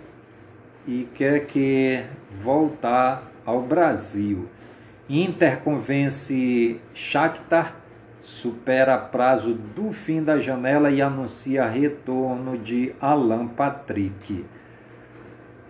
e 0.86 1.08
quer 1.14 1.46
que 1.46 2.04
voltar 2.42 3.30
ao 3.44 3.62
Brasil. 3.62 4.46
Inter 5.08 5.60
convence 5.60 6.78
Shakhtar, 6.94 7.74
supera 8.20 8.98
prazo 8.98 9.54
do 9.54 9.92
fim 9.92 10.22
da 10.22 10.38
janela 10.38 10.90
e 10.90 11.00
anuncia 11.00 11.66
retorno 11.66 12.58
de 12.58 12.94
Alan 13.00 13.46
Patrick. 13.48 14.44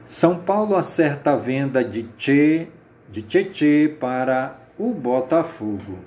São 0.04 0.38
Paulo 0.38 0.74
acerta 0.74 1.32
a 1.32 1.36
venda 1.36 1.84
de 1.84 2.08
Che, 2.16 2.68
de 3.10 3.22
Tietê 3.22 3.94
para 4.00 4.58
o 4.78 4.92
Botafogo. 4.92 5.98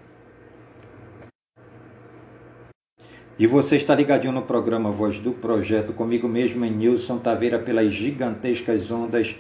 E 3.38 3.48
você 3.48 3.76
está 3.76 3.96
ligadinho 3.96 4.34
no 4.34 4.44
programa 4.44 4.92
Voz 4.92 5.20
do 5.20 5.32
Projeto, 5.32 5.94
comigo 5.94 6.28
mesmo 6.28 6.64
em 6.64 6.72
Nilson 6.72 7.18
Taveira, 7.18 7.58
pelas 7.58 7.92
gigantescas 7.92 8.92
ondas 8.92 9.36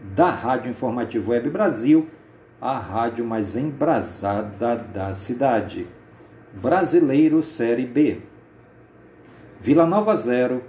da 0.00 0.30
Rádio 0.30 0.70
Informativo 0.70 1.30
Web 1.30 1.50
Brasil, 1.50 2.08
a 2.60 2.78
rádio 2.78 3.24
mais 3.24 3.56
embrasada 3.56 4.76
da 4.76 5.12
cidade. 5.12 5.86
Brasileiro 6.54 7.42
Série 7.42 7.84
B. 7.84 8.18
Vila 9.60 9.84
Nova 9.86 10.14
0, 10.14 10.62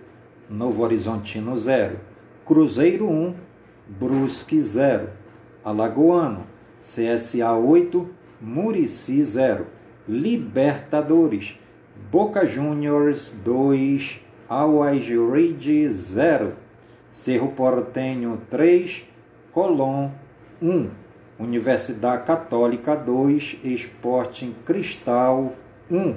Novo 0.50 0.82
Horizontino 0.82 1.56
0, 1.56 2.00
Cruzeiro 2.44 3.08
1, 3.08 3.36
Brusque 3.88 4.60
0, 4.60 5.10
Alagoano, 5.64 6.48
CSA 6.80 7.56
8, 7.56 8.10
Murici 8.42 9.24
0, 9.24 9.68
Libertadores 10.08 11.56
Boca 12.10 12.48
Juniors 12.48 13.32
2, 13.44 14.22
Always 14.50 15.08
Ready 15.08 15.88
0, 15.88 16.56
Cerro 17.12 17.50
Portenho 17.50 18.42
3, 18.50 19.06
Colón 19.52 20.12
1, 20.60 20.90
Universidade 21.40 22.26
Católica 22.26 22.96
2, 22.96 23.60
Sporting 23.76 24.56
Cristal 24.66 25.54
1, 25.90 26.16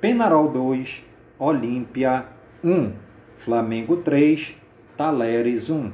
Penarol 0.00 0.52
2, 0.52 1.02
Olímpia 1.38 2.26
1, 2.62 2.92
Flamengo 3.36 3.96
3, 3.96 4.54
Taleres 4.96 5.68
1, 5.68 5.90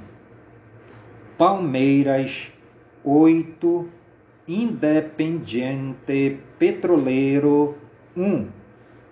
Palmeiras 1.39 2.53
8, 3.03 3.89
Independiente 4.47 6.41
Petroleiro 6.59 7.79
1, 8.15 8.49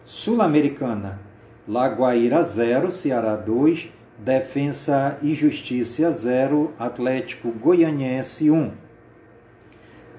Sul-Americana, 0.04 1.20
Lagoaíra 1.66 2.42
0, 2.42 2.90
Ceará 2.90 3.36
2, 3.36 3.90
Defensa 4.18 5.16
e 5.22 5.34
Justiça 5.34 6.10
0, 6.10 6.74
Atlético 6.78 7.50
Goianiense 7.52 8.50
1. 8.50 8.70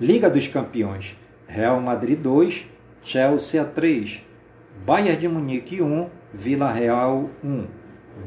Liga 0.02 0.30
dos 0.30 0.48
Campeões, 0.48 1.16
Real 1.46 1.80
Madrid 1.82 2.18
2, 2.18 2.66
Chelsea 3.12 3.66
3, 3.66 4.22
Bayern 4.86 5.20
de 5.20 5.28
Munique 5.28 5.82
1, 5.82 6.10
Vila 6.32 6.72
Real 6.72 7.32
1. 7.44 7.66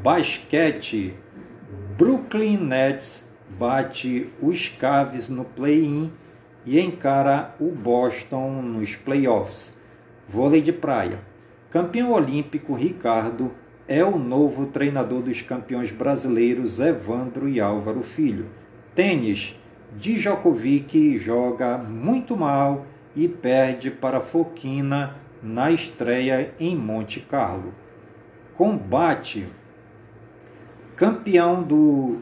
Basquete, 0.03 1.13
Brooklyn 1.97 2.57
Nets 2.57 3.25
bate 3.57 4.29
os 4.41 4.67
Cavs 4.67 5.29
no 5.29 5.45
play-in 5.45 6.11
e 6.65 6.81
encara 6.81 7.55
o 7.61 7.71
Boston 7.71 8.61
nos 8.61 8.93
playoffs. 8.93 9.71
Vôlei 10.27 10.61
de 10.61 10.73
praia. 10.73 11.19
Campeão 11.71 12.11
olímpico 12.11 12.73
Ricardo 12.73 13.53
é 13.87 14.03
o 14.03 14.19
novo 14.19 14.65
treinador 14.65 15.21
dos 15.21 15.41
campeões 15.41 15.93
brasileiros 15.93 16.81
Evandro 16.81 17.47
e 17.47 17.61
Álvaro 17.61 18.03
Filho. 18.03 18.47
Tênis, 18.93 19.57
Djokovic 19.97 21.17
joga 21.19 21.77
muito 21.77 22.35
mal 22.35 22.85
e 23.15 23.27
perde 23.27 23.91
para 23.91 24.19
Foquina 24.19 25.15
na 25.41 25.71
estreia 25.71 26.53
em 26.59 26.75
Monte 26.75 27.19
Carlo. 27.19 27.73
Combate, 28.55 29.47
campeão 30.95 31.61
do 31.61 32.19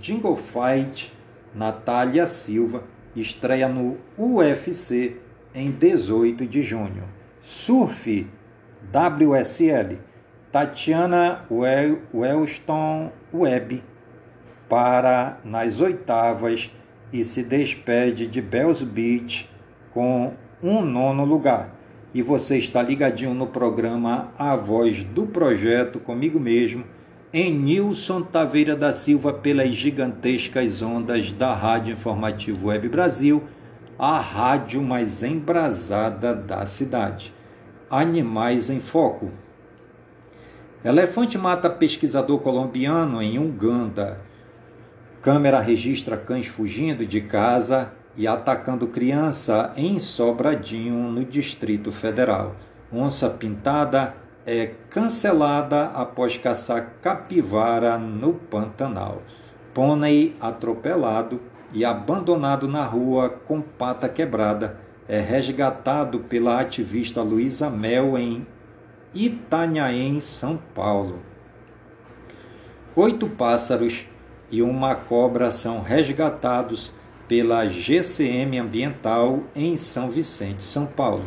Jingle 0.00 0.36
Fight, 0.36 1.12
Natália 1.54 2.26
Silva, 2.26 2.84
estreia 3.14 3.68
no 3.68 3.98
UFC 4.16 5.18
em 5.54 5.70
18 5.70 6.46
de 6.46 6.62
junho. 6.62 7.04
Surf, 7.40 8.26
WSL, 8.90 9.98
Tatiana 10.50 11.44
Wellston 11.50 13.12
Webb 13.32 13.82
para 14.68 15.38
nas 15.44 15.80
oitavas 15.80 16.72
e 17.12 17.24
se 17.24 17.42
despede 17.42 18.26
de 18.26 18.40
Bells 18.40 18.84
Beach 18.84 19.51
com 19.92 20.32
um 20.62 20.82
nono 20.82 21.24
lugar. 21.24 21.74
E 22.14 22.22
você 22.22 22.58
está 22.58 22.82
ligadinho 22.82 23.34
no 23.34 23.46
programa 23.46 24.32
A 24.38 24.54
Voz 24.54 25.02
do 25.02 25.26
Projeto 25.26 25.98
comigo 25.98 26.38
mesmo, 26.38 26.84
em 27.32 27.50
Nilson 27.54 28.22
Taveira 28.22 28.76
da 28.76 28.92
Silva, 28.92 29.32
pelas 29.32 29.70
gigantescas 29.70 30.82
ondas 30.82 31.32
da 31.32 31.54
Rádio 31.54 31.94
Informativo 31.94 32.68
Web 32.68 32.90
Brasil, 32.90 33.42
a 33.98 34.20
rádio 34.20 34.82
mais 34.82 35.22
embrasada 35.22 36.34
da 36.34 36.66
cidade. 36.66 37.32
Animais 37.90 38.68
em 38.68 38.80
Foco. 38.80 39.30
Elefante 40.84 41.38
mata 41.38 41.70
pesquisador 41.70 42.40
colombiano 42.40 43.22
em 43.22 43.38
Uganda. 43.38 44.20
Câmera 45.22 45.60
registra 45.60 46.16
cães 46.16 46.46
fugindo 46.46 47.06
de 47.06 47.20
casa 47.20 47.92
e 48.16 48.26
atacando 48.26 48.86
criança 48.86 49.72
em 49.76 49.98
Sobradinho, 49.98 51.10
no 51.10 51.24
Distrito 51.24 51.90
Federal. 51.90 52.54
Onça 52.92 53.30
pintada 53.30 54.14
é 54.44 54.72
cancelada 54.90 55.86
após 55.94 56.36
caçar 56.36 56.94
capivara 57.00 57.96
no 57.96 58.34
Pantanal. 58.34 59.22
Pônei 59.72 60.36
atropelado 60.40 61.40
e 61.72 61.84
abandonado 61.84 62.68
na 62.68 62.84
rua 62.84 63.30
com 63.30 63.60
pata 63.62 64.08
quebrada 64.08 64.78
é 65.08 65.20
resgatado 65.20 66.20
pela 66.20 66.60
ativista 66.60 67.22
Luísa 67.22 67.68
Mel 67.68 68.16
em 68.16 68.46
Itanhaém, 69.14 70.20
São 70.20 70.58
Paulo. 70.74 71.20
Oito 72.94 73.28
pássaros 73.28 74.06
e 74.50 74.62
uma 74.62 74.94
cobra 74.94 75.50
são 75.50 75.80
resgatados 75.80 76.92
pela 77.32 77.66
GCM 77.66 78.58
Ambiental 78.58 79.44
em 79.56 79.78
São 79.78 80.10
Vicente, 80.10 80.62
São 80.62 80.84
Paulo. 80.84 81.24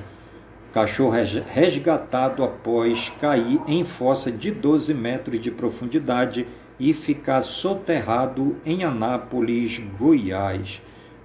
Cachorro 0.71 1.15
resgatado 1.51 2.43
após 2.43 3.11
cair 3.19 3.59
em 3.67 3.83
fossa 3.83 4.31
de 4.31 4.51
12 4.51 4.93
metros 4.93 5.41
de 5.41 5.49
profundidade 5.49 6.45
e 6.79 6.93
ficar 6.93 7.41
soterrado 7.41 8.55
em 8.63 8.83
Anápolis, 8.83 9.81
Goiás. 9.97 10.79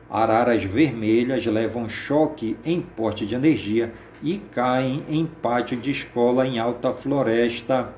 Araras 0.08 0.64
vermelhas 0.64 1.44
levam 1.44 1.86
choque 1.86 2.56
em 2.64 2.80
porte 2.80 3.26
de 3.26 3.34
energia 3.34 3.92
e 4.22 4.38
caem 4.38 5.04
em 5.10 5.26
pátio 5.26 5.76
de 5.76 5.90
escola 5.90 6.46
em 6.46 6.58
Alta 6.58 6.94
Floresta, 6.94 7.92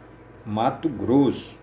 Mato 0.44 0.88
Grosso. 0.88 1.61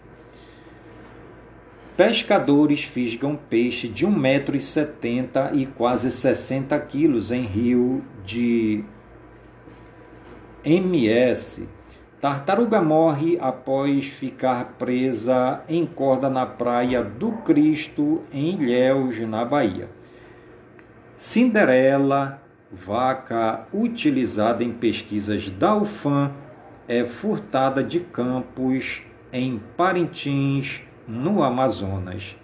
Pescadores 1.99 2.85
fisgam 2.85 3.35
peixe 3.35 3.85
de 3.89 4.07
1,70m 4.07 5.53
e 5.53 5.65
quase 5.65 6.09
60 6.09 6.79
quilos 6.79 7.29
em 7.29 7.41
rio 7.41 8.01
de 8.23 8.85
MS. 10.63 11.67
Tartaruga 12.21 12.81
morre 12.81 13.37
após 13.41 14.05
ficar 14.05 14.75
presa 14.79 15.61
em 15.67 15.85
corda 15.85 16.29
na 16.29 16.45
praia 16.45 17.03
do 17.03 17.33
Cristo, 17.33 18.21
em 18.31 18.53
Ilhéus, 18.53 19.19
na 19.27 19.43
Bahia. 19.43 19.89
Cinderela, 21.17 22.41
vaca 22.71 23.67
utilizada 23.73 24.63
em 24.63 24.71
pesquisas 24.71 25.49
da 25.49 25.75
UFAM, 25.75 26.31
é 26.87 27.03
furtada 27.03 27.83
de 27.83 27.99
campos 27.99 29.01
em 29.33 29.61
Parintins, 29.75 30.87
no 31.10 31.43
Amazonas. 31.43 32.36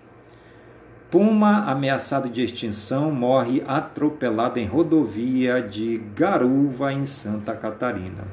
Puma, 1.12 1.66
ameaçado 1.66 2.28
de 2.28 2.44
extinção, 2.44 3.12
morre 3.12 3.64
atropelado 3.68 4.60
em 4.60 4.66
rodovia 4.66 5.62
de 5.62 6.02
Garuva, 6.16 6.92
em 6.92 7.06
Santa 7.06 7.54
Catarina. 7.54 8.24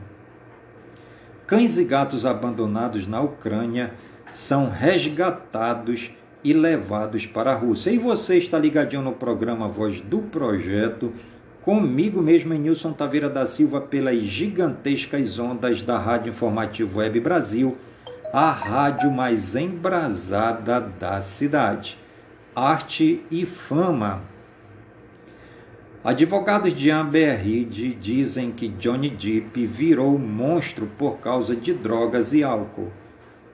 Cães 1.47 1.77
e 1.77 1.85
gatos 1.85 2.25
abandonados 2.25 3.07
na 3.07 3.21
Ucrânia 3.21 3.93
são 4.33 4.71
resgatados 4.71 6.11
e 6.43 6.55
levados 6.55 7.27
para 7.27 7.53
a 7.53 7.55
Rússia. 7.55 7.91
E 7.91 7.99
você 7.99 8.39
está 8.39 8.59
ligadinho 8.59 9.03
no 9.03 9.13
programa 9.13 9.69
Voz 9.69 10.01
do 10.01 10.21
Projeto, 10.21 11.13
comigo 11.61 12.23
mesmo, 12.23 12.55
Nilson 12.55 12.95
Taveira 12.95 13.29
da 13.29 13.45
Silva, 13.45 13.83
pelas 13.83 14.19
gigantescas 14.23 15.39
ondas 15.39 15.83
da 15.83 15.99
Rádio 15.99 16.31
Informativo 16.31 17.01
Web 17.01 17.21
Brasil 17.21 17.77
a 18.33 18.51
rádio 18.51 19.13
mais 19.13 19.55
embrasada 19.55 20.81
da 20.81 21.21
cidade. 21.21 21.99
Arte 22.57 23.23
e 23.31 23.45
fama. 23.45 24.23
Advogados 26.03 26.75
de 26.75 26.91
Amber 26.91 27.47
Heard 27.47 27.95
dizem 28.01 28.51
que 28.51 28.69
Johnny 28.69 29.11
Depp 29.11 29.67
virou 29.67 30.19
monstro 30.19 30.89
por 30.99 31.19
causa 31.19 31.55
de 31.55 31.75
drogas 31.75 32.33
e 32.33 32.43
álcool. 32.43 32.91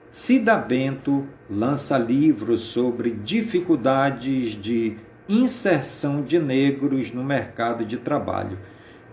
Cida 0.09 0.55
Bento 0.57 1.27
lança 1.49 1.97
livro 1.97 2.57
sobre 2.57 3.11
dificuldades 3.11 4.53
de 4.53 4.95
inserção 5.27 6.21
de 6.21 6.39
negros 6.39 7.11
no 7.11 7.23
mercado 7.23 7.83
de 7.83 7.97
trabalho. 7.97 8.57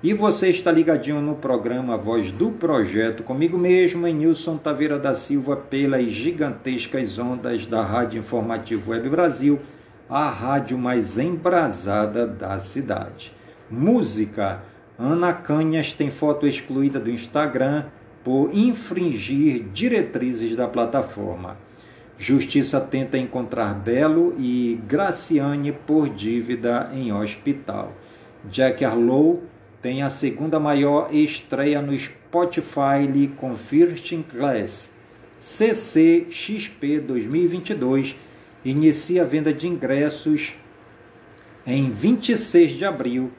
E 0.07 0.15
você 0.15 0.51
está 0.51 0.71
ligadinho 0.71 1.21
no 1.21 1.35
programa 1.35 1.97
Voz 1.97 2.31
do 2.31 2.53
Projeto, 2.53 3.25
comigo 3.25 3.59
mesmo, 3.59 4.07
em 4.07 4.15
Nilson 4.15 4.57
Taveira 4.57 5.01
da 5.01 5.13
Silva, 5.15 5.57
pelas 5.57 6.13
gigantescas 6.13 7.19
ondas 7.19 7.67
da 7.67 7.83
Rádio 7.83 8.21
Informativo 8.21 8.93
Web 8.93 9.09
Brasil, 9.09 9.59
a 10.09 10.31
rádio 10.31 10.79
mais 10.79 11.19
embrasada 11.19 12.25
da 12.25 12.57
cidade. 12.61 13.33
Música. 13.69 14.63
Ana 14.97 15.33
Canhas 15.33 15.93
tem 15.93 16.13
foto 16.13 16.47
excluída 16.47 17.01
do 17.01 17.11
Instagram 17.11 17.87
por 18.23 18.55
infringir 18.55 19.65
diretrizes 19.73 20.55
da 20.55 20.69
plataforma. 20.69 21.57
Justiça 22.17 22.81
tenta 22.81 23.19
encontrar 23.19 23.75
Belo 23.75 24.37
e 24.39 24.81
Graciane 24.87 25.73
por 25.73 26.09
dívida 26.09 26.93
em 26.95 27.13
hospital. 27.13 27.93
Jack 28.49 28.85
Harlow 28.85 29.43
tem 29.83 30.03
a 30.03 30.11
segunda 30.11 30.59
maior 30.59 31.15
estreia 31.15 31.81
no 31.81 31.97
Spotify 31.97 33.31
com 33.37 33.57
First 33.57 34.13
Class. 34.31 34.93
CCXP 35.39 37.01
2022 37.01 38.17
inicia 38.65 39.23
a 39.23 39.27
venda 39.27 39.53
de 39.53 39.69
ingressos 39.69 40.55
em 41.67 41.91
26 41.91 42.73
de 42.73 42.85
abril, 42.85 43.31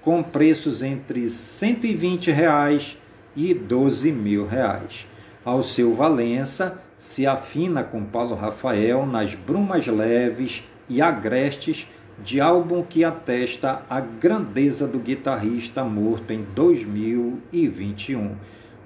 com 0.00 0.22
preços 0.22 0.82
entre 0.82 1.28
120 1.28 2.30
reais 2.30 2.96
e 3.34 3.52
12 3.54 4.10
mil 4.12 4.46
reais. 4.46 5.06
Alceu 5.44 5.94
Valença 5.94 6.82
se 6.98 7.26
afina 7.26 7.84
com 7.84 8.04
Paulo 8.04 8.34
Rafael 8.34 9.06
nas 9.06 9.34
Brumas 9.34 9.86
Leves 9.86 10.64
e 10.88 11.02
Agrestes 11.02 11.86
de 12.18 12.40
álbum 12.40 12.82
que 12.82 13.04
atesta 13.04 13.82
a 13.90 14.00
grandeza 14.00 14.86
do 14.86 14.98
guitarrista 14.98 15.84
morto 15.84 16.32
em 16.32 16.42
2021. 16.54 18.34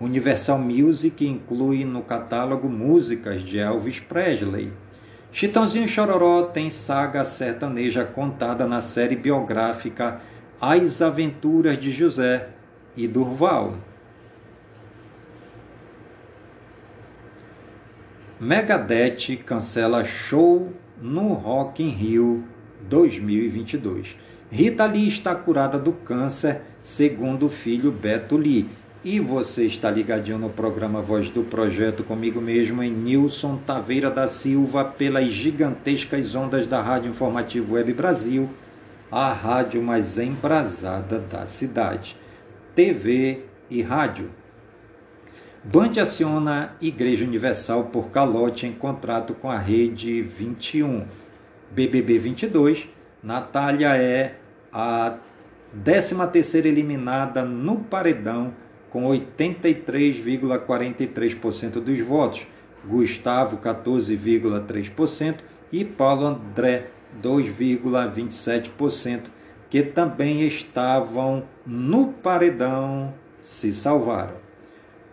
Universal 0.00 0.58
Music 0.58 1.24
inclui 1.24 1.84
no 1.84 2.02
catálogo 2.02 2.68
músicas 2.68 3.42
de 3.42 3.58
Elvis 3.58 4.00
Presley. 4.00 4.72
Chitãozinho 5.30 5.86
Chororó 5.86 6.42
tem 6.42 6.70
saga 6.70 7.24
sertaneja 7.24 8.04
contada 8.04 8.66
na 8.66 8.80
série 8.80 9.14
biográfica 9.14 10.20
As 10.60 11.00
Aventuras 11.00 11.80
de 11.80 11.92
José 11.92 12.48
e 12.96 13.06
Durval. 13.06 13.76
Megadeth 18.40 19.36
cancela 19.44 20.02
show 20.02 20.72
no 21.00 21.34
Rock 21.34 21.82
in 21.82 21.90
Rio 21.90 22.44
2022. 22.90 24.16
Rita 24.50 24.84
Lee 24.84 25.08
está 25.08 25.32
curada 25.32 25.78
do 25.78 25.92
câncer, 25.92 26.60
segundo 26.82 27.46
o 27.46 27.48
filho 27.48 27.92
Beto 27.92 28.36
Lee. 28.36 28.68
E 29.02 29.20
você 29.20 29.64
está 29.64 29.90
ligadinho 29.90 30.38
no 30.38 30.50
programa 30.50 31.00
Voz 31.00 31.30
do 31.30 31.42
Projeto 31.42 32.02
comigo 32.02 32.40
mesmo 32.40 32.82
em 32.82 32.90
Nilson 32.90 33.56
Taveira 33.64 34.10
da 34.10 34.26
Silva 34.26 34.84
pelas 34.84 35.28
gigantescas 35.28 36.34
ondas 36.34 36.66
da 36.66 36.82
Rádio 36.82 37.10
Informativo 37.10 37.74
Web 37.74 37.94
Brasil, 37.94 38.50
a 39.10 39.32
rádio 39.32 39.80
mais 39.80 40.18
embrasada 40.18 41.18
da 41.20 41.46
cidade. 41.46 42.16
TV 42.74 43.44
e 43.70 43.80
rádio. 43.82 44.30
Band 45.62 45.92
aciona 46.02 46.74
Igreja 46.80 47.24
Universal 47.24 47.84
por 47.84 48.10
calote 48.10 48.66
em 48.66 48.72
contrato 48.72 49.32
com 49.34 49.50
a 49.50 49.58
Rede 49.58 50.22
21 50.22 51.19
BBB 51.70 52.18
22, 52.18 52.88
Natália 53.22 53.96
é 53.96 54.34
a 54.72 55.18
13ª 55.84 56.66
eliminada 56.66 57.44
no 57.44 57.78
paredão 57.78 58.52
com 58.90 59.04
83,43% 59.04 61.80
dos 61.80 62.00
votos, 62.00 62.44
Gustavo 62.84 63.58
14,3% 63.58 65.36
e 65.70 65.84
Paulo 65.84 66.26
André 66.26 66.88
2,27%, 67.22 69.26
que 69.68 69.82
também 69.82 70.42
estavam 70.42 71.44
no 71.64 72.08
paredão, 72.14 73.14
se 73.40 73.72
salvaram. 73.72 74.34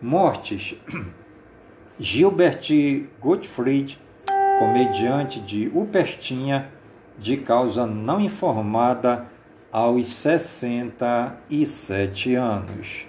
Mortes: 0.02 0.74
Gilbert 2.00 2.66
Gottfried 3.20 3.96
comediante 4.58 5.40
de 5.40 5.70
Upertinha, 5.72 6.68
de 7.18 7.36
causa 7.36 7.86
não 7.86 8.20
informada, 8.20 9.26
aos 9.70 10.06
67 10.06 12.34
anos. 12.34 13.06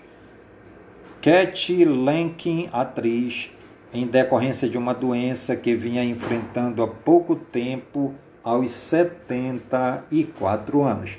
Cat 1.21 1.85
Lenkin, 1.85 2.69
atriz, 2.71 3.49
em 3.93 4.05
decorrência 4.05 4.69
de 4.69 4.77
uma 4.77 4.93
doença 4.93 5.55
que 5.55 5.73
vinha 5.75 6.03
enfrentando 6.03 6.83
há 6.83 6.87
pouco 6.87 7.35
tempo, 7.35 8.13
aos 8.43 8.71
74 8.71 10.83
anos. 10.83 11.17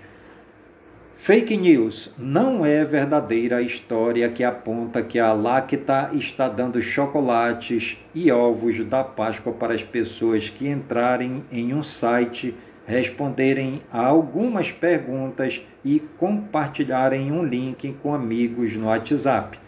Fake 1.22 1.54
news. 1.54 2.10
Não 2.16 2.64
é 2.64 2.82
verdadeira 2.82 3.58
a 3.58 3.62
história 3.62 4.26
que 4.30 4.42
aponta 4.42 5.02
que 5.02 5.18
a 5.18 5.34
Lacta 5.34 6.08
está 6.14 6.48
dando 6.48 6.80
chocolates 6.80 7.98
e 8.14 8.32
ovos 8.32 8.82
da 8.86 9.04
Páscoa 9.04 9.52
para 9.52 9.74
as 9.74 9.82
pessoas 9.82 10.48
que 10.48 10.66
entrarem 10.66 11.44
em 11.52 11.74
um 11.74 11.82
site, 11.82 12.56
responderem 12.86 13.82
a 13.92 14.06
algumas 14.06 14.72
perguntas 14.72 15.60
e 15.84 16.00
compartilharem 16.16 17.30
um 17.30 17.44
link 17.44 17.94
com 18.02 18.14
amigos 18.14 18.74
no 18.74 18.86
WhatsApp. 18.86 19.58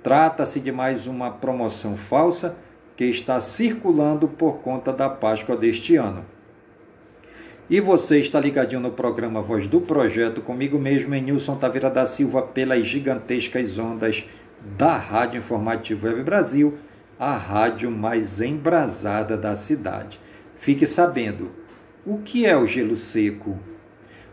Trata-se 0.00 0.60
de 0.60 0.70
mais 0.70 1.08
uma 1.08 1.28
promoção 1.28 1.96
falsa 1.96 2.54
que 2.96 3.04
está 3.04 3.40
circulando 3.40 4.28
por 4.28 4.58
conta 4.58 4.92
da 4.92 5.08
Páscoa 5.08 5.56
deste 5.56 5.96
ano. 5.96 6.33
E 7.68 7.80
você 7.80 8.18
está 8.18 8.38
ligadinho 8.38 8.82
no 8.82 8.90
programa 8.90 9.40
Voz 9.40 9.66
do 9.66 9.80
Projeto, 9.80 10.42
comigo 10.42 10.78
mesmo, 10.78 11.14
em 11.14 11.22
Nilson 11.22 11.56
Taveira 11.56 11.88
da 11.88 12.04
Silva, 12.04 12.42
pelas 12.42 12.86
gigantescas 12.86 13.78
ondas 13.78 14.22
da 14.76 14.98
Rádio 14.98 15.38
Informativo 15.38 16.06
Web 16.06 16.22
Brasil, 16.24 16.74
a 17.18 17.34
rádio 17.34 17.90
mais 17.90 18.38
embrasada 18.38 19.34
da 19.34 19.56
cidade. 19.56 20.20
Fique 20.58 20.86
sabendo, 20.86 21.52
o 22.04 22.18
que 22.18 22.44
é 22.44 22.54
o 22.54 22.66
gelo 22.66 22.98
seco? 22.98 23.58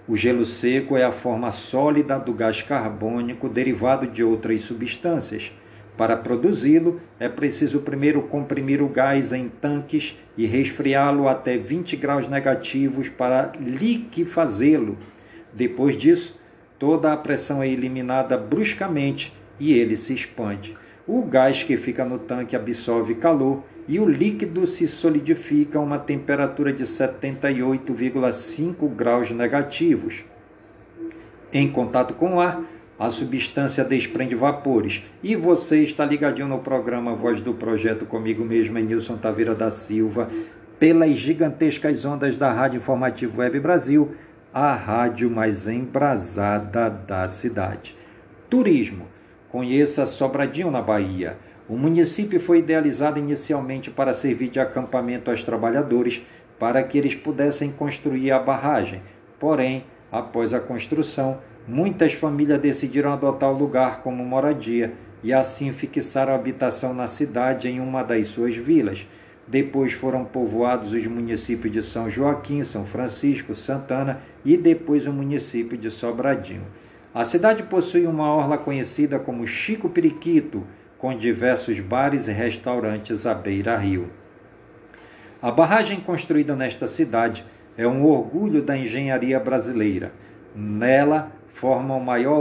O 0.06 0.18
gelo 0.18 0.44
seco 0.44 0.98
é 0.98 1.06
a 1.06 1.12
forma 1.14 1.52
sólida 1.52 2.20
do 2.20 2.34
gás 2.34 2.62
carbônico 2.62 3.48
derivado 3.48 4.08
de 4.08 4.22
outras 4.22 4.60
substâncias 4.60 5.54
para 6.02 6.18
produzi-lo, 6.18 7.00
é 7.20 7.30
preciso 7.30 7.82
primeiro 7.82 8.24
comprimir 8.24 8.82
o 8.82 8.90
gás 8.90 9.32
em 9.34 9.48
tanques 9.48 10.18
e 10.36 10.48
resfriá-lo 10.48 11.28
até 11.28 11.60
20 11.60 11.96
graus 11.96 12.28
negativos 12.28 13.08
para 13.08 13.52
liquefazê-lo. 13.60 14.98
Depois 15.54 15.96
disso, 15.96 16.42
toda 16.80 17.14
a 17.14 17.18
pressão 17.18 17.62
é 17.62 17.68
eliminada 17.68 18.36
bruscamente 18.36 19.32
e 19.60 19.74
ele 19.74 19.96
se 19.96 20.16
expande. 20.16 20.76
O 21.06 21.22
gás 21.22 21.62
que 21.62 21.78
fica 21.78 22.04
no 22.04 22.18
tanque 22.18 22.56
absorve 22.56 23.14
calor 23.14 23.64
e 23.88 24.00
o 24.00 24.10
líquido 24.10 24.66
se 24.66 24.88
solidifica 24.88 25.78
a 25.78 25.84
uma 25.84 26.00
temperatura 26.00 26.74
de 26.74 26.84
78,5 26.84 28.90
graus 28.96 29.30
negativos. 29.30 30.24
Em 31.54 31.72
contato 31.72 32.16
com 32.16 32.38
o 32.38 32.40
ar, 32.40 32.60
a 33.02 33.10
substância 33.10 33.84
desprende 33.84 34.36
vapores. 34.36 35.04
E 35.24 35.36
você 35.36 35.82
está 35.82 36.06
ligadinho 36.06 36.48
no 36.48 36.60
programa 36.60 37.16
Voz 37.16 37.42
do 37.42 37.52
Projeto 37.52 38.06
comigo 38.06 38.46
mesmo, 38.46 38.78
Nilson 38.78 39.18
Taveira 39.18 39.56
da 39.56 39.72
Silva, 39.72 40.30
pelas 40.78 41.18
gigantescas 41.18 42.06
ondas 42.06 42.38
da 42.38 42.54
Rádio 42.54 42.78
Informativo 42.78 43.42
Web 43.42 43.60
Brasil, 43.60 44.12
a 44.54 44.76
rádio 44.76 45.32
mais 45.32 45.68
embrasada 45.68 46.92
da 46.92 47.28
cidade. 47.28 47.98
Turismo. 48.48 49.08
Conheça 49.50 50.06
Sobradinho 50.06 50.70
na 50.70 50.84
Bahia. 50.84 51.38
O 51.68 51.76
município 51.76 52.40
foi 52.40 52.60
idealizado 52.60 53.18
inicialmente 53.18 53.90
para 53.90 54.14
servir 54.14 54.50
de 54.50 54.60
acampamento 54.60 55.32
aos 55.32 55.44
trabalhadores 55.44 56.22
para 56.60 56.84
que 56.84 57.00
eles 57.00 57.16
pudessem 57.16 57.72
construir 57.72 58.30
a 58.30 58.38
barragem. 58.38 59.02
Porém, 59.40 59.86
após 60.12 60.54
a 60.54 60.60
construção, 60.60 61.40
muitas 61.68 62.14
famílias 62.14 62.60
decidiram 62.60 63.14
adotar 63.14 63.52
o 63.52 63.58
lugar 63.58 64.02
como 64.02 64.26
moradia 64.26 64.94
e 65.24 65.32
assim 65.32 65.72
fixaram 65.72 66.34
a 66.34 66.36
habitação 66.36 66.94
na 66.94 67.08
cidade 67.08 67.68
em 67.68 67.80
uma 67.80 68.04
das 68.04 68.30
suas 68.30 68.56
vilas. 68.56 69.08
Depois 69.48 69.94
foram 69.94 70.24
povoados 70.24 70.94
os 70.94 71.06
municípios 71.08 71.74
de 71.74 71.84
São 71.84 72.10
Joaquim, 72.10 72.64
São 72.64 72.86
Francisco, 72.86 73.54
Santana 73.54 74.22
e 74.46 74.56
depois 74.56 75.06
o 75.08 75.14
município 75.14 75.78
de 75.78 75.92
Sobradinho. 75.92 76.66
A 77.14 77.26
cidade 77.26 77.64
possui 77.64 78.08
uma 78.08 78.34
orla 78.34 78.58
conhecida 78.58 79.20
como 79.20 79.46
Chico 79.46 79.90
Periquito, 79.90 80.66
com 80.98 81.18
diversos 81.18 81.80
bares 81.80 82.28
e 82.28 82.32
restaurantes 82.32 83.26
à 83.26 83.34
beira-rio. 83.34 84.10
A 85.42 85.52
barragem 85.52 86.00
construída 86.00 86.56
nesta 86.56 86.88
cidade 86.88 87.44
é 87.76 87.88
um 87.88 88.06
orgulho 88.06 88.62
da 88.62 88.78
engenharia 88.78 89.40
brasileira. 89.40 90.14
Nela 90.56 91.32
forma 91.62 91.94
o 91.94 92.04
maior 92.04 92.40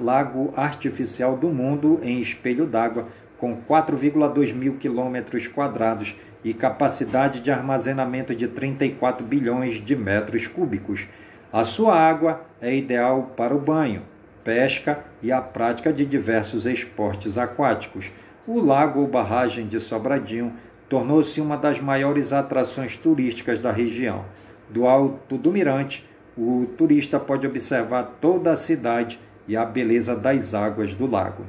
lago 0.00 0.54
artificial 0.56 1.36
do 1.36 1.48
mundo 1.48 2.00
em 2.02 2.22
espelho 2.22 2.64
d'água, 2.64 3.06
com 3.36 3.54
4,2 3.54 4.54
mil 4.54 4.78
quilômetros 4.78 5.46
quadrados 5.46 6.16
e 6.42 6.54
capacidade 6.54 7.40
de 7.40 7.50
armazenamento 7.50 8.34
de 8.34 8.48
34 8.48 9.22
bilhões 9.26 9.74
de 9.84 9.94
metros 9.94 10.46
cúbicos. 10.46 11.06
A 11.52 11.66
sua 11.66 12.00
água 12.00 12.46
é 12.58 12.74
ideal 12.74 13.34
para 13.36 13.54
o 13.54 13.60
banho, 13.60 14.04
pesca 14.42 15.04
e 15.22 15.30
a 15.30 15.42
prática 15.42 15.92
de 15.92 16.06
diversos 16.06 16.64
esportes 16.64 17.36
aquáticos. 17.36 18.10
O 18.46 18.58
lago 18.58 19.00
ou 19.00 19.06
barragem 19.06 19.66
de 19.66 19.80
Sobradinho 19.80 20.54
tornou-se 20.88 21.42
uma 21.42 21.58
das 21.58 21.78
maiores 21.78 22.32
atrações 22.32 22.96
turísticas 22.96 23.60
da 23.60 23.70
região. 23.70 24.24
Do 24.70 24.86
alto 24.86 25.36
do 25.36 25.52
mirante, 25.52 26.08
o 26.36 26.66
turista 26.76 27.18
pode 27.18 27.46
observar 27.46 28.16
toda 28.20 28.52
a 28.52 28.56
cidade 28.56 29.18
e 29.48 29.56
a 29.56 29.64
beleza 29.64 30.14
das 30.14 30.54
águas 30.54 30.94
do 30.94 31.06
lago. 31.06 31.44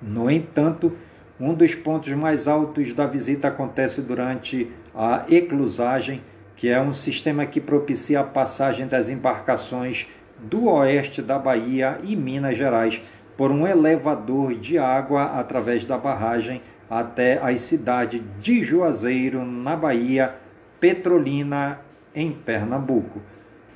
No 0.00 0.30
entanto, 0.30 0.92
um 1.40 1.54
dos 1.54 1.74
pontos 1.74 2.12
mais 2.14 2.46
altos 2.46 2.92
da 2.92 3.06
visita 3.06 3.48
acontece 3.48 4.00
durante 4.02 4.70
a 4.94 5.24
eclusagem, 5.28 6.22
que 6.56 6.68
é 6.68 6.80
um 6.80 6.92
sistema 6.92 7.46
que 7.46 7.60
propicia 7.60 8.20
a 8.20 8.24
passagem 8.24 8.86
das 8.86 9.08
embarcações 9.08 10.08
do 10.38 10.66
oeste 10.66 11.20
da 11.20 11.38
Bahia 11.38 11.98
e 12.02 12.14
Minas 12.14 12.56
Gerais 12.56 13.00
por 13.36 13.50
um 13.50 13.66
elevador 13.66 14.54
de 14.54 14.78
água 14.78 15.38
através 15.38 15.84
da 15.84 15.96
barragem 15.96 16.60
até 16.90 17.38
as 17.42 17.60
cidades 17.60 18.22
de 18.40 18.64
Juazeiro, 18.64 19.44
na 19.44 19.76
Bahia, 19.76 20.34
Petrolina, 20.80 21.80
em 22.14 22.32
Pernambuco. 22.32 23.20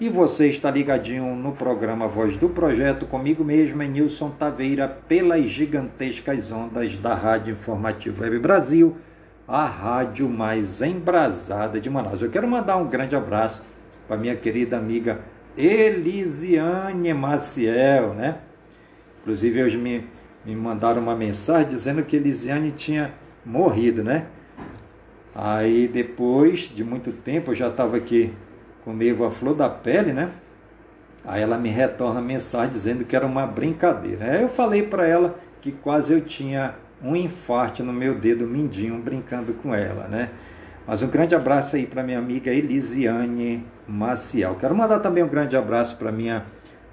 E 0.02 0.08
você 0.08 0.48
está 0.48 0.68
ligadinho 0.68 1.36
no 1.36 1.52
programa 1.52 2.08
Voz 2.08 2.36
do 2.36 2.48
Projeto, 2.48 3.06
comigo 3.06 3.44
mesmo, 3.44 3.84
é 3.84 3.86
Nilson 3.86 4.30
Taveira, 4.30 4.88
pelas 4.88 5.44
gigantescas 5.44 6.50
ondas 6.50 6.98
da 6.98 7.14
Rádio 7.14 7.52
Informativo 7.52 8.24
Web 8.24 8.40
Brasil, 8.40 8.96
a 9.46 9.64
rádio 9.64 10.28
mais 10.28 10.82
embrasada 10.82 11.80
de 11.80 11.88
Manaus. 11.88 12.20
Eu 12.20 12.30
quero 12.30 12.48
mandar 12.48 12.78
um 12.78 12.88
grande 12.88 13.14
abraço 13.14 13.62
para 14.08 14.16
minha 14.16 14.34
querida 14.34 14.76
amiga 14.76 15.20
Elisiane 15.56 17.14
Maciel, 17.14 18.12
né? 18.12 18.38
Inclusive, 19.20 19.62
hoje 19.62 19.78
me, 19.78 20.04
me 20.44 20.56
mandaram 20.56 21.00
uma 21.00 21.14
mensagem 21.14 21.68
dizendo 21.68 22.02
que 22.02 22.16
Elisiane 22.16 22.72
tinha 22.72 23.14
morrido, 23.46 24.02
né? 24.02 24.26
Aí, 25.32 25.86
depois 25.86 26.72
de 26.74 26.82
muito 26.82 27.12
tempo, 27.12 27.52
eu 27.52 27.54
já 27.54 27.68
estava 27.68 27.96
aqui 27.96 28.34
com 28.84 29.24
a 29.24 29.30
flor 29.30 29.54
da 29.54 29.68
pele, 29.68 30.12
né? 30.12 30.30
Aí 31.24 31.40
ela 31.40 31.56
me 31.56 31.68
retorna 31.68 32.18
a 32.18 32.22
mensagem 32.22 32.70
dizendo 32.70 33.04
que 33.04 33.14
era 33.14 33.26
uma 33.26 33.46
brincadeira. 33.46 34.24
Aí 34.24 34.42
eu 34.42 34.48
falei 34.48 34.82
para 34.82 35.06
ela 35.06 35.38
que 35.60 35.70
quase 35.70 36.12
eu 36.12 36.20
tinha 36.20 36.74
um 37.02 37.14
infarte 37.14 37.82
no 37.82 37.92
meu 37.92 38.14
dedo 38.14 38.46
mindinho 38.46 38.98
brincando 38.98 39.52
com 39.54 39.74
ela, 39.74 40.08
né? 40.08 40.30
Mas 40.86 41.00
um 41.00 41.08
grande 41.08 41.34
abraço 41.34 41.76
aí 41.76 41.86
para 41.86 42.02
minha 42.02 42.18
amiga 42.18 42.50
Elisiane 42.50 43.64
Maciel. 43.86 44.56
Quero 44.58 44.74
mandar 44.74 44.98
também 44.98 45.22
um 45.22 45.28
grande 45.28 45.56
abraço 45.56 45.96
para 45.96 46.10
minha 46.10 46.44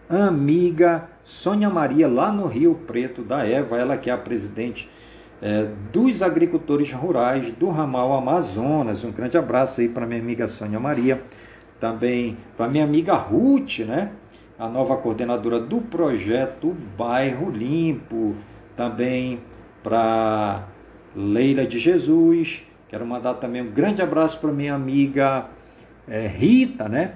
amiga 0.08 1.08
Sônia 1.24 1.70
Maria, 1.70 2.08
lá 2.08 2.32
no 2.32 2.46
Rio 2.46 2.76
Preto, 2.88 3.24
da 3.24 3.46
Eva, 3.46 3.78
ela 3.78 3.98
que 3.98 4.10
é 4.10 4.14
a 4.14 4.18
presidente 4.18 4.90
é, 5.42 5.68
dos 5.92 6.22
agricultores 6.22 6.92
rurais 6.92 7.52
do 7.52 7.70
ramal 7.70 8.14
Amazonas. 8.14 9.04
Um 9.04 9.12
grande 9.12 9.38
abraço 9.38 9.82
aí 9.82 9.90
para 9.90 10.06
minha 10.06 10.20
amiga 10.20 10.48
Sônia 10.48 10.80
Maria 10.80 11.24
também 11.80 12.38
para 12.58 12.68
minha 12.68 12.84
amiga 12.84 13.14
Ruth, 13.14 13.80
né? 13.80 14.12
A 14.58 14.68
nova 14.68 14.98
coordenadora 14.98 15.60
do 15.60 15.80
projeto 15.80 16.76
Bairro 16.98 17.50
Limpo, 17.50 18.36
também 18.76 19.40
para 19.82 20.68
Leila 21.16 21.66
de 21.66 21.80
Jesus. 21.80 22.64
Quero 22.90 23.06
mandar 23.06 23.36
também 23.36 23.62
um 23.62 23.72
grande 23.72 24.02
abraço 24.02 24.40
para 24.40 24.52
minha 24.52 24.74
amiga 24.74 25.48
é, 26.08 26.28
Rita, 26.28 26.90
né? 26.90 27.16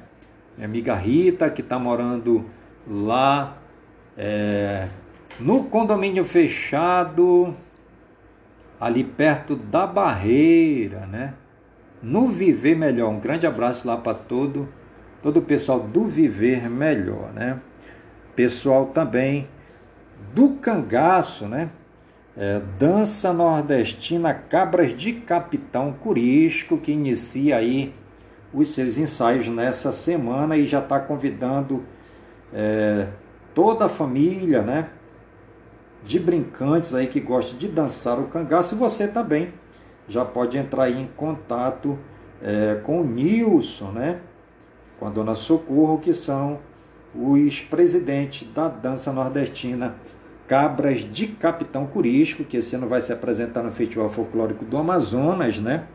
Minha 0.55 0.67
amiga 0.67 0.93
Rita, 0.93 1.49
que 1.49 1.61
está 1.61 1.77
morando 1.77 2.45
lá 2.87 3.57
é, 4.17 4.87
no 5.39 5.63
condomínio 5.65 6.23
fechado, 6.23 7.55
ali 8.79 9.03
perto 9.03 9.55
da 9.55 9.87
barreira, 9.87 11.07
né? 11.07 11.33
No 12.03 12.27
Viver 12.27 12.75
Melhor. 12.75 13.09
Um 13.09 13.19
grande 13.19 13.47
abraço 13.47 13.87
lá 13.87 13.95
para 13.95 14.13
todo, 14.13 14.67
todo 15.21 15.37
o 15.37 15.41
pessoal 15.41 15.79
do 15.79 16.03
Viver 16.03 16.69
Melhor, 16.69 17.31
né? 17.33 17.61
Pessoal 18.35 18.87
também 18.87 19.47
do 20.35 20.55
Cangaço, 20.55 21.47
né? 21.47 21.69
É, 22.35 22.61
dança 22.77 23.31
nordestina 23.31 24.33
Cabras 24.33 24.93
de 24.93 25.13
Capitão 25.13 25.93
Curisco, 25.93 26.77
que 26.77 26.91
inicia 26.91 27.57
aí 27.57 27.93
os 28.51 28.73
seus 28.73 28.97
ensaios 28.97 29.47
nessa 29.47 29.91
semana 29.91 30.57
e 30.57 30.67
já 30.67 30.79
está 30.79 30.99
convidando 30.99 31.85
é, 32.51 33.07
toda 33.53 33.85
a 33.85 33.89
família, 33.89 34.61
né? 34.61 34.89
De 36.03 36.19
brincantes 36.19 36.93
aí 36.93 37.07
que 37.07 37.21
gostam 37.21 37.57
de 37.57 37.67
dançar 37.67 38.19
o 38.19 38.27
cangaço, 38.27 38.75
você 38.75 39.07
também 39.07 39.53
já 40.07 40.25
pode 40.25 40.57
entrar 40.57 40.89
em 40.89 41.07
contato 41.15 41.97
é, 42.41 42.79
com 42.83 43.01
o 43.01 43.03
Nilson, 43.03 43.91
né? 43.91 44.19
Com 44.99 45.07
a 45.07 45.09
dona 45.09 45.35
Socorro, 45.35 45.99
que 45.99 46.13
são 46.13 46.59
os 47.15 47.61
presidentes 47.61 48.47
da 48.53 48.67
dança 48.67 49.11
nordestina 49.11 49.95
Cabras 50.47 50.99
de 50.99 51.27
Capitão 51.27 51.85
Curisco, 51.87 52.43
que 52.43 52.57
esse 52.57 52.75
ano 52.75 52.87
vai 52.87 53.01
se 53.01 53.13
apresentar 53.13 53.63
no 53.63 53.71
Festival 53.71 54.09
Folclórico 54.09 54.65
do 54.65 54.77
Amazonas, 54.77 55.57
né? 55.59 55.85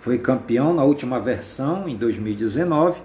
Foi 0.00 0.18
campeão 0.18 0.74
na 0.74 0.84
última 0.84 1.20
versão, 1.20 1.88
em 1.88 1.96
2019, 1.96 3.00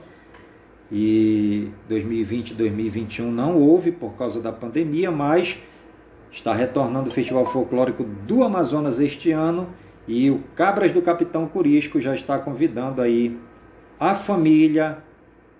e 0.91 1.71
2020 1.87 2.51
e 2.51 2.53
2021 2.55 3.31
não 3.31 3.57
houve 3.57 3.91
por 3.91 4.13
causa 4.17 4.41
da 4.41 4.51
pandemia, 4.51 5.09
mas 5.09 5.61
está 6.31 6.53
retornando 6.53 7.09
o 7.09 7.13
Festival 7.13 7.45
Folclórico 7.45 8.03
do 8.03 8.43
Amazonas 8.43 8.99
este 8.99 9.31
ano 9.31 9.69
e 10.07 10.29
o 10.29 10.43
Cabras 10.55 10.91
do 10.91 11.01
Capitão 11.01 11.47
Curisco 11.47 11.99
já 11.99 12.15
está 12.15 12.37
convidando 12.39 13.01
aí 13.01 13.39
a 13.99 14.15
família 14.15 14.97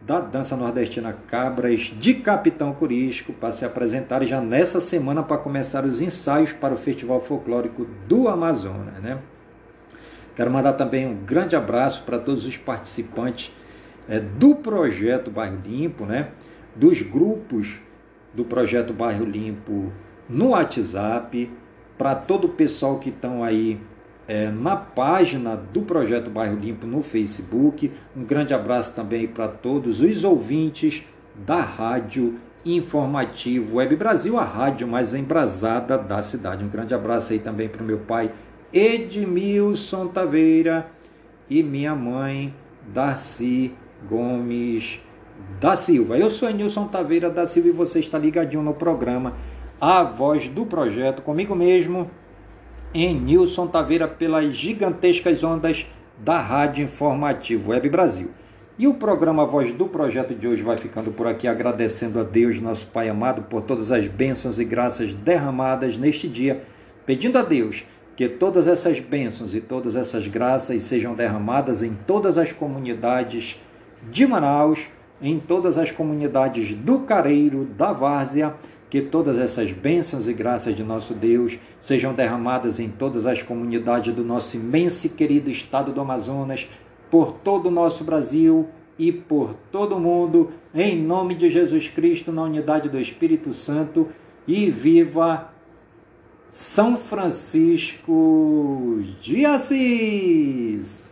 da 0.01 0.19
dança 0.19 0.55
nordestina 0.55 1.15
Cabras 1.27 1.93
de 1.99 2.15
Capitão 2.15 2.73
Curisco 2.73 3.31
para 3.33 3.51
se 3.51 3.63
apresentar 3.63 4.23
já 4.25 4.41
nessa 4.41 4.81
semana 4.81 5.21
para 5.21 5.37
começar 5.37 5.85
os 5.85 6.01
ensaios 6.01 6.51
para 6.51 6.73
o 6.73 6.77
Festival 6.77 7.21
Folclórico 7.21 7.85
do 8.07 8.27
Amazonas. 8.27 8.95
Né? 9.01 9.19
Quero 10.35 10.49
mandar 10.49 10.73
também 10.73 11.05
um 11.05 11.23
grande 11.23 11.55
abraço 11.55 12.03
para 12.03 12.17
todos 12.17 12.47
os 12.47 12.57
participantes 12.57 13.53
é, 14.09 14.19
do 14.19 14.55
projeto 14.55 15.29
Bairro 15.29 15.59
Limpo, 15.63 16.05
né? 16.05 16.29
dos 16.75 17.01
grupos 17.03 17.79
do 18.33 18.43
projeto 18.43 18.93
Bairro 18.93 19.25
Limpo 19.25 19.91
no 20.27 20.49
WhatsApp, 20.49 21.51
para 21.97 22.15
todo 22.15 22.45
o 22.45 22.49
pessoal 22.49 22.97
que 22.97 23.09
estão 23.09 23.43
aí 23.43 23.79
é, 24.31 24.49
na 24.49 24.77
página 24.77 25.57
do 25.57 25.81
Projeto 25.81 26.29
Bairro 26.29 26.55
Limpo 26.55 26.87
no 26.87 27.03
Facebook. 27.03 27.91
Um 28.15 28.23
grande 28.23 28.53
abraço 28.53 28.95
também 28.95 29.27
para 29.27 29.49
todos 29.49 29.99
os 29.99 30.23
ouvintes 30.23 31.03
da 31.35 31.59
Rádio 31.59 32.39
Informativo 32.63 33.75
Web 33.75 33.97
Brasil, 33.97 34.39
a 34.39 34.45
rádio 34.45 34.87
mais 34.87 35.13
embrasada 35.13 35.97
da 35.97 36.21
cidade. 36.21 36.63
Um 36.63 36.69
grande 36.69 36.93
abraço 36.93 37.33
aí 37.33 37.39
também 37.39 37.67
para 37.67 37.83
o 37.83 37.85
meu 37.85 37.97
pai 37.97 38.31
Edmilson 38.71 40.07
Taveira 40.07 40.89
e 41.49 41.61
minha 41.61 41.93
mãe 41.93 42.55
Darcy 42.87 43.73
Gomes 44.09 45.01
da 45.59 45.75
Silva. 45.75 46.17
Eu 46.17 46.29
sou 46.29 46.49
Nilson 46.49 46.87
Taveira 46.87 47.29
da 47.29 47.45
Silva 47.45 47.67
e 47.67 47.73
você 47.73 47.99
está 47.99 48.17
ligadinho 48.17 48.63
no 48.63 48.73
programa 48.73 49.33
A 49.81 50.03
Voz 50.03 50.47
do 50.47 50.65
Projeto 50.65 51.21
comigo 51.21 51.53
mesmo, 51.53 52.09
em 52.93 53.15
Nilson 53.15 53.67
Taveira 53.67 54.07
pelas 54.07 54.53
gigantescas 54.53 55.43
ondas 55.43 55.87
da 56.17 56.39
Rádio 56.39 56.83
Informativo 56.83 57.71
Web 57.71 57.89
Brasil. 57.89 58.31
E 58.77 58.87
o 58.87 58.93
programa 58.93 59.45
Voz 59.45 59.71
do 59.71 59.87
Projeto 59.87 60.35
de 60.35 60.47
hoje 60.47 60.63
vai 60.63 60.75
ficando 60.75 61.11
por 61.11 61.25
aqui, 61.25 61.47
agradecendo 61.47 62.19
a 62.19 62.23
Deus, 62.23 62.59
nosso 62.59 62.87
Pai 62.87 63.07
amado, 63.07 63.43
por 63.43 63.61
todas 63.61 63.91
as 63.91 64.07
bênçãos 64.07 64.59
e 64.59 64.65
graças 64.65 65.13
derramadas 65.13 65.97
neste 65.97 66.27
dia, 66.27 66.63
pedindo 67.05 67.37
a 67.37 67.43
Deus 67.43 67.85
que 68.15 68.27
todas 68.27 68.67
essas 68.67 68.99
bênçãos 68.99 69.55
e 69.55 69.61
todas 69.61 69.95
essas 69.95 70.27
graças 70.27 70.83
sejam 70.83 71.13
derramadas 71.13 71.81
em 71.81 71.93
todas 72.05 72.37
as 72.37 72.51
comunidades 72.51 73.59
de 74.09 74.27
Manaus, 74.27 74.89
em 75.21 75.39
todas 75.39 75.77
as 75.77 75.91
comunidades 75.91 76.73
do 76.73 76.99
Careiro, 76.99 77.65
da 77.77 77.93
Várzea 77.93 78.55
que 78.91 79.01
todas 79.01 79.39
essas 79.39 79.71
bênçãos 79.71 80.27
e 80.27 80.33
graças 80.33 80.75
de 80.75 80.83
nosso 80.83 81.13
Deus 81.13 81.57
sejam 81.79 82.13
derramadas 82.13 82.77
em 82.77 82.89
todas 82.89 83.25
as 83.25 83.41
comunidades 83.41 84.13
do 84.13 84.21
nosso 84.21 84.57
imenso 84.57 85.07
e 85.07 85.09
querido 85.09 85.49
estado 85.49 85.93
do 85.93 86.01
Amazonas, 86.01 86.69
por 87.09 87.31
todo 87.31 87.67
o 87.67 87.71
nosso 87.71 88.03
Brasil 88.03 88.67
e 88.99 89.09
por 89.09 89.53
todo 89.71 89.95
o 89.95 89.99
mundo, 89.99 90.51
em 90.75 91.01
nome 91.01 91.35
de 91.35 91.49
Jesus 91.49 91.87
Cristo, 91.87 92.33
na 92.33 92.43
unidade 92.43 92.89
do 92.89 92.99
Espírito 92.99 93.53
Santo, 93.53 94.09
e 94.45 94.69
viva 94.69 95.53
São 96.49 96.97
Francisco 96.97 98.11
de 99.21 99.45
Assis! 99.45 101.10